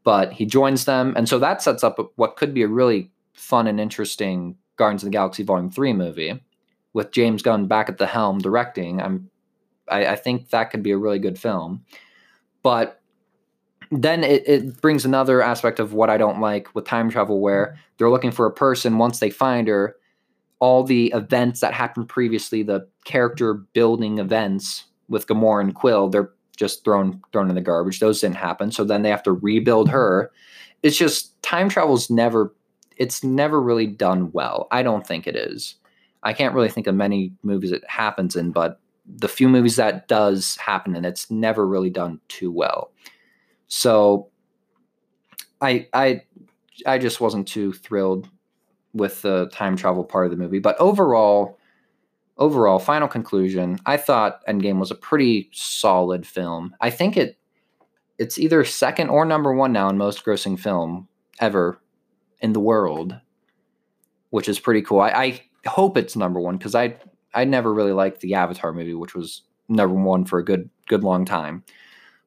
But 0.04 0.34
he 0.34 0.46
joins 0.46 0.84
them. 0.84 1.14
And 1.16 1.30
so 1.30 1.40
that 1.40 1.62
sets 1.62 1.86
up 1.86 2.12
what 2.18 2.36
could 2.36 2.54
be 2.54 2.64
a 2.64 2.68
really 2.68 3.12
fun 3.34 3.68
and 3.68 3.80
interesting 3.80 4.58
Guardians 4.78 5.04
of 5.04 5.08
the 5.08 5.12
Galaxy 5.12 5.44
Volume 5.44 5.70
Three 5.70 5.94
movie 5.94 6.42
with 6.94 7.12
James 7.12 7.42
Gunn 7.42 7.68
back 7.68 7.90
at 7.90 7.98
the 7.98 8.08
helm 8.08 8.40
directing. 8.40 9.02
I'm, 9.02 9.30
I, 9.88 10.08
I 10.08 10.16
think 10.16 10.50
that 10.50 10.72
could 10.72 10.84
be 10.84 10.92
a 10.92 10.98
really 10.98 11.20
good 11.20 11.40
film, 11.40 11.86
but 12.64 13.02
then 13.92 14.24
it, 14.24 14.48
it 14.48 14.82
brings 14.82 15.04
another 15.04 15.42
aspect 15.42 15.80
of 15.80 15.94
what 15.94 16.10
I 16.10 16.18
don't 16.18 16.40
like 16.40 16.74
with 16.74 16.86
time 16.86 17.10
travel, 17.10 17.42
where 17.42 17.68
mm-hmm. 17.68 17.76
they're 17.98 18.10
looking 18.10 18.32
for 18.32 18.46
a 18.46 18.52
person. 18.54 18.98
Once 18.98 19.20
they 19.20 19.30
find 19.30 19.68
her, 19.68 19.98
all 20.60 20.84
the 20.84 21.12
events 21.14 21.60
that 21.60 21.74
happened 21.74 22.08
previously, 22.08 22.64
the 22.64 22.88
character 23.04 23.54
building 23.54 24.20
events 24.20 24.86
with 25.10 25.28
Gamora 25.28 25.62
and 25.62 25.76
Quill, 25.76 26.08
they're 26.10 26.32
just 26.56 26.86
thrown 26.86 27.22
thrown 27.34 27.50
in 27.50 27.56
the 27.56 27.62
garbage. 27.62 28.00
Those 28.00 28.22
didn't 28.22 28.36
happen. 28.36 28.72
So 28.72 28.84
then 28.84 29.02
they 29.02 29.10
have 29.10 29.24
to 29.24 29.32
rebuild 29.34 29.90
her. 29.90 30.32
It's 30.84 30.98
just 30.98 31.42
time 31.42 31.68
travel's 31.68 32.10
never 32.10 32.54
it's 33.02 33.24
never 33.24 33.60
really 33.60 33.88
done 33.88 34.32
well. 34.32 34.68
I 34.70 34.84
don't 34.84 35.08
think 35.08 35.26
it 35.26 35.36
is. 35.36 35.74
I 36.22 36.34
can't 36.34 36.54
really 36.54 36.70
think 36.70 36.86
of 36.86 36.94
many 36.94 37.34
movies 37.42 37.72
it 37.72 37.84
happens 37.90 38.36
in, 38.36 38.52
but 38.52 38.80
the 39.08 39.28
few 39.28 39.50
movies 39.50 39.76
that 39.78 40.08
does 40.08 40.56
happen 40.58 40.96
in, 40.96 41.04
it's 41.04 41.32
never 41.32 41.66
really 41.68 41.90
done 41.90 42.20
too 42.28 42.52
well. 42.52 42.92
So 43.70 44.30
I 45.62 45.88
I 45.94 46.22
I 46.86 47.00
just 47.00 47.20
wasn't 47.20 47.48
too 47.48 47.74
thrilled 47.74 48.30
with 48.94 49.24
the 49.24 49.50
time 49.52 49.76
travel 49.76 50.04
part 50.04 50.26
of 50.26 50.32
the 50.32 50.38
movie. 50.38 50.60
But 50.60 50.78
overall, 50.80 51.58
overall, 52.38 52.78
final 52.78 53.08
conclusion, 53.08 53.80
I 53.88 53.98
thought 53.98 54.46
Endgame 54.46 54.78
was 54.78 54.92
a 54.92 54.96
pretty 54.96 55.50
solid 55.54 56.28
film. 56.28 56.76
I 56.82 56.92
think 56.92 57.18
it 57.18 57.36
it's 58.20 58.38
either 58.38 58.64
second 58.64 59.10
or 59.10 59.26
number 59.26 59.56
one 59.56 59.74
now 59.74 59.90
in 59.90 59.98
most 59.98 60.24
grossing 60.24 60.60
film 60.60 61.08
ever 61.40 61.82
in 62.42 62.54
the 62.54 62.60
world, 62.60 63.16
which 64.30 64.50
is 64.50 64.60
pretty 64.60 64.82
cool. 64.82 65.02
I, 65.02 65.10
I 65.10 65.42
hope 65.70 65.98
it's 65.98 66.16
number 66.16 66.40
one 66.40 66.58
because 66.58 66.76
I 66.76 66.96
I 67.34 67.46
never 67.46 67.74
really 67.74 67.94
liked 67.94 68.22
the 68.22 68.36
Avatar 68.36 68.74
movie, 68.74 68.94
which 68.94 69.16
was 69.16 69.44
number 69.70 69.96
one 69.96 70.26
for 70.26 70.40
a 70.40 70.46
good 70.46 70.70
good 70.88 71.04
long 71.04 71.26
time. 71.26 71.64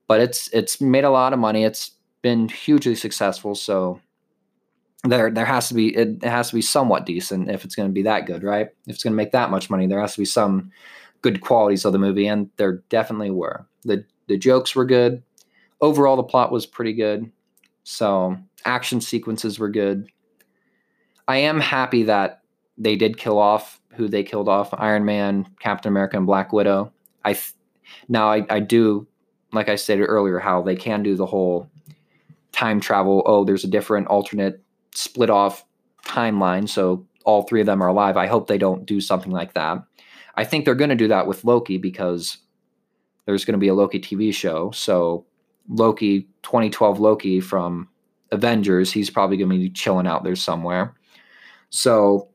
But 0.06 0.20
it's 0.20 0.48
it's 0.48 0.80
made 0.80 1.04
a 1.04 1.10
lot 1.10 1.32
of 1.32 1.38
money. 1.38 1.64
It's 1.64 1.92
been 2.22 2.48
hugely 2.48 2.94
successful. 2.94 3.54
So 3.54 4.00
there 5.04 5.30
there 5.30 5.44
has 5.44 5.68
to 5.68 5.74
be 5.74 5.94
it, 5.94 6.22
it 6.22 6.24
has 6.24 6.48
to 6.48 6.54
be 6.54 6.62
somewhat 6.62 7.06
decent 7.06 7.50
if 7.50 7.64
it's 7.64 7.74
going 7.74 7.88
to 7.88 7.92
be 7.92 8.02
that 8.02 8.26
good, 8.26 8.42
right? 8.42 8.68
If 8.86 8.94
it's 8.94 9.04
going 9.04 9.12
to 9.12 9.16
make 9.16 9.32
that 9.32 9.50
much 9.50 9.70
money, 9.70 9.86
there 9.86 10.00
has 10.00 10.14
to 10.14 10.20
be 10.20 10.24
some 10.24 10.70
good 11.22 11.40
qualities 11.40 11.84
of 11.84 11.92
the 11.92 11.98
movie, 11.98 12.26
and 12.26 12.50
there 12.56 12.82
definitely 12.88 13.30
were. 13.30 13.66
the 13.84 14.04
The 14.28 14.38
jokes 14.38 14.74
were 14.74 14.84
good. 14.84 15.22
Overall, 15.80 16.16
the 16.16 16.22
plot 16.22 16.52
was 16.52 16.66
pretty 16.66 16.94
good. 16.94 17.30
So 17.82 18.38
action 18.64 19.00
sequences 19.00 19.58
were 19.58 19.68
good. 19.68 20.08
I 21.26 21.38
am 21.38 21.60
happy 21.60 22.04
that 22.04 22.42
they 22.76 22.96
did 22.96 23.16
kill 23.16 23.38
off 23.38 23.80
who 23.94 24.08
they 24.08 24.22
killed 24.22 24.48
off: 24.48 24.74
Iron 24.74 25.04
Man, 25.04 25.46
Captain 25.60 25.92
America, 25.92 26.16
and 26.16 26.26
Black 26.26 26.52
Widow. 26.52 26.92
I 27.24 27.34
th- 27.34 27.54
now 28.08 28.30
I, 28.30 28.44
I 28.50 28.60
do 28.60 29.06
like 29.52 29.68
I 29.68 29.76
stated 29.76 30.06
earlier 30.06 30.38
how 30.38 30.62
they 30.62 30.76
can 30.76 31.02
do 31.02 31.16
the 31.16 31.26
whole 31.26 31.70
time 32.52 32.80
travel. 32.80 33.22
Oh, 33.26 33.44
there's 33.44 33.64
a 33.64 33.68
different 33.68 34.08
alternate 34.08 34.62
split 34.94 35.30
off 35.30 35.64
timeline, 36.04 36.68
so 36.68 37.06
all 37.24 37.42
three 37.42 37.60
of 37.60 37.66
them 37.66 37.82
are 37.82 37.88
alive. 37.88 38.16
I 38.16 38.26
hope 38.26 38.46
they 38.46 38.58
don't 38.58 38.86
do 38.86 39.00
something 39.00 39.32
like 39.32 39.54
that. 39.54 39.78
I 40.36 40.44
think 40.44 40.64
they're 40.64 40.74
going 40.74 40.90
to 40.90 40.96
do 40.96 41.08
that 41.08 41.26
with 41.26 41.44
Loki 41.44 41.78
because 41.78 42.38
there's 43.26 43.44
going 43.44 43.54
to 43.54 43.58
be 43.58 43.68
a 43.68 43.74
Loki 43.74 44.00
TV 44.00 44.34
show. 44.34 44.70
So 44.72 45.24
Loki, 45.68 46.22
2012 46.42 47.00
Loki 47.00 47.40
from 47.40 47.88
Avengers, 48.34 48.92
he's 48.92 49.10
probably 49.10 49.36
going 49.36 49.50
to 49.50 49.56
be 49.56 49.70
chilling 49.70 50.06
out 50.06 50.24
there 50.24 50.36
somewhere. 50.36 50.94
So 51.70 52.28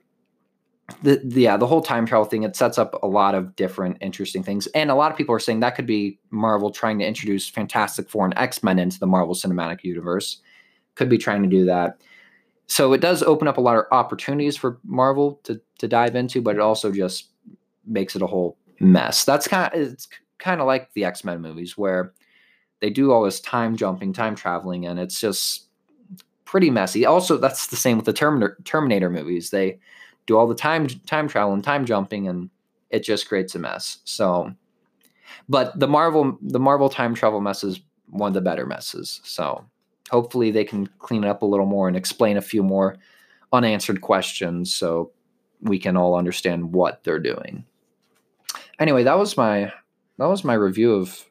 the, 1.03 1.21
the, 1.23 1.41
yeah, 1.41 1.57
the 1.57 1.67
whole 1.67 1.81
time 1.81 2.05
travel 2.05 2.25
thing, 2.25 2.43
it 2.43 2.55
sets 2.55 2.77
up 2.77 2.97
a 3.03 3.07
lot 3.07 3.35
of 3.35 3.55
different 3.55 3.97
interesting 4.01 4.41
things. 4.41 4.67
And 4.67 4.89
a 4.89 4.95
lot 4.95 5.11
of 5.11 5.17
people 5.17 5.35
are 5.35 5.39
saying 5.39 5.59
that 5.59 5.75
could 5.75 5.85
be 5.85 6.19
Marvel 6.31 6.71
trying 6.71 6.97
to 6.99 7.05
introduce 7.05 7.47
Fantastic 7.47 8.09
Four 8.09 8.25
and 8.25 8.37
X-Men 8.37 8.79
into 8.79 8.99
the 8.99 9.05
Marvel 9.05 9.35
Cinematic 9.35 9.83
Universe. 9.83 10.37
Could 10.95 11.09
be 11.09 11.17
trying 11.17 11.43
to 11.43 11.49
do 11.49 11.65
that 11.65 11.99
so 12.69 12.93
it 12.93 13.01
does 13.01 13.23
open 13.23 13.47
up 13.47 13.57
a 13.57 13.61
lot 13.61 13.77
of 13.77 13.85
opportunities 13.91 14.55
for 14.55 14.79
Marvel 14.83 15.41
to 15.43 15.59
to 15.79 15.87
dive 15.87 16.15
into, 16.15 16.39
but 16.39 16.55
it 16.55 16.61
also 16.61 16.91
just 16.91 17.29
makes 17.85 18.15
it 18.15 18.21
a 18.21 18.27
whole 18.27 18.57
mess. 18.79 19.25
That's 19.25 19.47
kind 19.47 19.73
of 19.73 19.81
it's 19.81 20.07
kind 20.37 20.61
of 20.61 20.67
like 20.67 20.93
the 20.93 21.03
X 21.03 21.23
Men 21.23 21.41
movies 21.41 21.77
where 21.77 22.13
they 22.79 22.91
do 22.91 23.11
all 23.11 23.23
this 23.23 23.41
time 23.41 23.75
jumping, 23.75 24.13
time 24.13 24.35
traveling, 24.35 24.85
and 24.85 24.99
it's 24.99 25.19
just 25.19 25.68
pretty 26.49 26.71
messy. 26.71 27.05
Also, 27.05 27.37
that's 27.37 27.67
the 27.67 27.75
same 27.75 27.95
with 27.95 28.07
the 28.07 28.13
Terminator, 28.13 28.57
Terminator 28.63 29.09
movies. 29.11 29.51
They 29.51 29.77
do 30.25 30.35
all 30.35 30.47
the 30.47 30.55
time 30.55 30.87
time 30.87 31.27
travel 31.27 31.53
and 31.53 31.63
time 31.63 31.85
jumping, 31.85 32.27
and 32.27 32.49
it 32.89 33.03
just 33.03 33.27
creates 33.27 33.53
a 33.53 33.59
mess. 33.59 33.99
So, 34.03 34.51
but 35.47 35.79
the 35.79 35.87
Marvel 35.87 36.39
the 36.41 36.59
Marvel 36.59 36.89
time 36.89 37.13
travel 37.13 37.39
mess 37.39 37.63
is 37.63 37.81
one 38.07 38.29
of 38.29 38.33
the 38.33 38.41
better 38.41 38.65
messes. 38.65 39.21
So 39.23 39.63
hopefully 40.09 40.49
they 40.49 40.63
can 40.63 40.87
clean 40.97 41.23
it 41.23 41.27
up 41.27 41.43
a 41.43 41.45
little 41.45 41.67
more 41.67 41.87
and 41.87 41.95
explain 41.95 42.35
a 42.35 42.41
few 42.41 42.63
more 42.63 42.97
unanswered 43.53 44.01
questions 44.01 44.73
so 44.73 45.11
we 45.61 45.77
can 45.77 45.95
all 45.95 46.15
understand 46.15 46.73
what 46.73 47.03
they're 47.03 47.19
doing. 47.19 47.63
Anyway, 48.79 49.03
that 49.03 49.19
was 49.19 49.37
my 49.37 49.71
that 50.17 50.27
was 50.27 50.43
my 50.43 50.55
review 50.55 50.95
of 50.95 51.25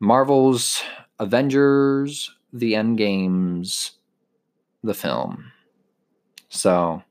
Marvel's 0.00 0.82
Avengers 1.20 2.35
The 2.52 2.74
Endgames 2.74 3.92
the 4.82 4.94
film. 4.94 5.52
So, 6.48 7.02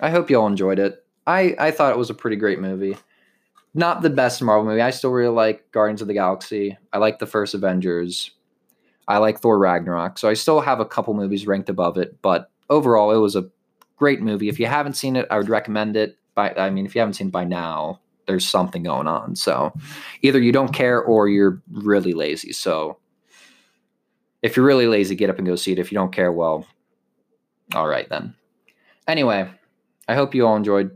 I 0.00 0.10
hope 0.10 0.30
you 0.30 0.40
all 0.40 0.46
enjoyed 0.46 0.78
it. 0.78 1.04
I 1.26 1.54
I 1.58 1.70
thought 1.70 1.92
it 1.92 1.98
was 1.98 2.10
a 2.10 2.14
pretty 2.14 2.36
great 2.36 2.60
movie. 2.60 2.96
Not 3.74 4.02
the 4.02 4.10
best 4.10 4.42
Marvel 4.42 4.64
movie. 4.64 4.80
I 4.80 4.90
still 4.90 5.10
really 5.10 5.34
like 5.34 5.70
Guardians 5.72 6.02
of 6.02 6.08
the 6.08 6.14
Galaxy. 6.14 6.76
I 6.92 6.98
like 6.98 7.18
the 7.18 7.26
first 7.26 7.54
Avengers 7.54 8.32
I 9.10 9.18
like 9.18 9.40
Thor 9.40 9.58
Ragnarok, 9.58 10.18
so 10.18 10.28
I 10.28 10.34
still 10.34 10.60
have 10.60 10.78
a 10.78 10.84
couple 10.84 11.14
movies 11.14 11.44
ranked 11.44 11.68
above 11.68 11.98
it, 11.98 12.16
but 12.22 12.48
overall, 12.68 13.10
it 13.10 13.16
was 13.16 13.34
a 13.34 13.50
great 13.96 14.22
movie. 14.22 14.48
If 14.48 14.60
you 14.60 14.66
haven't 14.66 14.92
seen 14.94 15.16
it, 15.16 15.26
I 15.32 15.36
would 15.36 15.48
recommend 15.48 15.96
it. 15.96 16.16
By 16.36 16.54
I 16.54 16.70
mean, 16.70 16.86
if 16.86 16.94
you 16.94 17.00
haven't 17.00 17.14
seen 17.14 17.26
it 17.26 17.32
by 17.32 17.42
now, 17.42 18.00
there's 18.26 18.46
something 18.46 18.84
going 18.84 19.08
on. 19.08 19.34
So 19.34 19.72
either 20.22 20.40
you 20.40 20.52
don't 20.52 20.72
care 20.72 21.02
or 21.02 21.28
you're 21.28 21.60
really 21.72 22.12
lazy. 22.12 22.52
So 22.52 22.98
if 24.42 24.56
you're 24.56 24.66
really 24.66 24.86
lazy, 24.86 25.14
get 25.14 25.30
up 25.30 25.38
and 25.38 25.46
go 25.46 25.56
see 25.56 25.72
it. 25.72 25.78
If 25.78 25.92
you 25.92 25.96
don't 25.96 26.12
care, 26.12 26.32
well, 26.32 26.66
all 27.74 27.88
right 27.88 28.08
then. 28.08 28.34
Anyway, 29.06 29.50
I 30.08 30.14
hope 30.14 30.34
you 30.34 30.46
all 30.46 30.56
enjoyed 30.56 30.90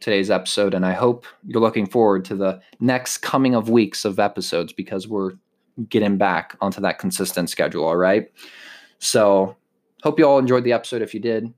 today's 0.00 0.30
episode, 0.30 0.74
and 0.74 0.86
I 0.86 0.92
hope 0.92 1.26
you're 1.44 1.60
looking 1.60 1.86
forward 1.86 2.24
to 2.26 2.36
the 2.36 2.60
next 2.80 3.18
coming 3.18 3.54
of 3.54 3.68
weeks 3.68 4.04
of 4.04 4.18
episodes 4.18 4.72
because 4.72 5.08
we're 5.08 5.32
getting 5.88 6.16
back 6.16 6.56
onto 6.60 6.80
that 6.80 6.98
consistent 6.98 7.50
schedule. 7.50 7.84
All 7.84 7.96
right. 7.96 8.30
So, 8.98 9.56
hope 10.02 10.18
you 10.18 10.26
all 10.26 10.38
enjoyed 10.38 10.64
the 10.64 10.72
episode. 10.72 11.02
If 11.02 11.14
you 11.14 11.20
did, 11.20 11.52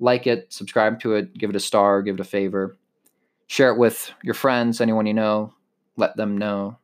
like 0.00 0.26
it, 0.26 0.52
subscribe 0.52 1.00
to 1.00 1.14
it, 1.14 1.36
give 1.36 1.50
it 1.50 1.56
a 1.56 1.60
star, 1.60 2.02
give 2.02 2.14
it 2.14 2.20
a 2.20 2.24
favor, 2.24 2.76
share 3.46 3.70
it 3.70 3.78
with 3.78 4.12
your 4.22 4.34
friends, 4.34 4.80
anyone 4.80 5.06
you 5.06 5.14
know, 5.14 5.52
let 5.96 6.16
them 6.16 6.36
know. 6.36 6.78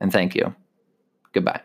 And 0.00 0.12
thank 0.12 0.34
you. 0.34 0.54
Goodbye. 1.32 1.62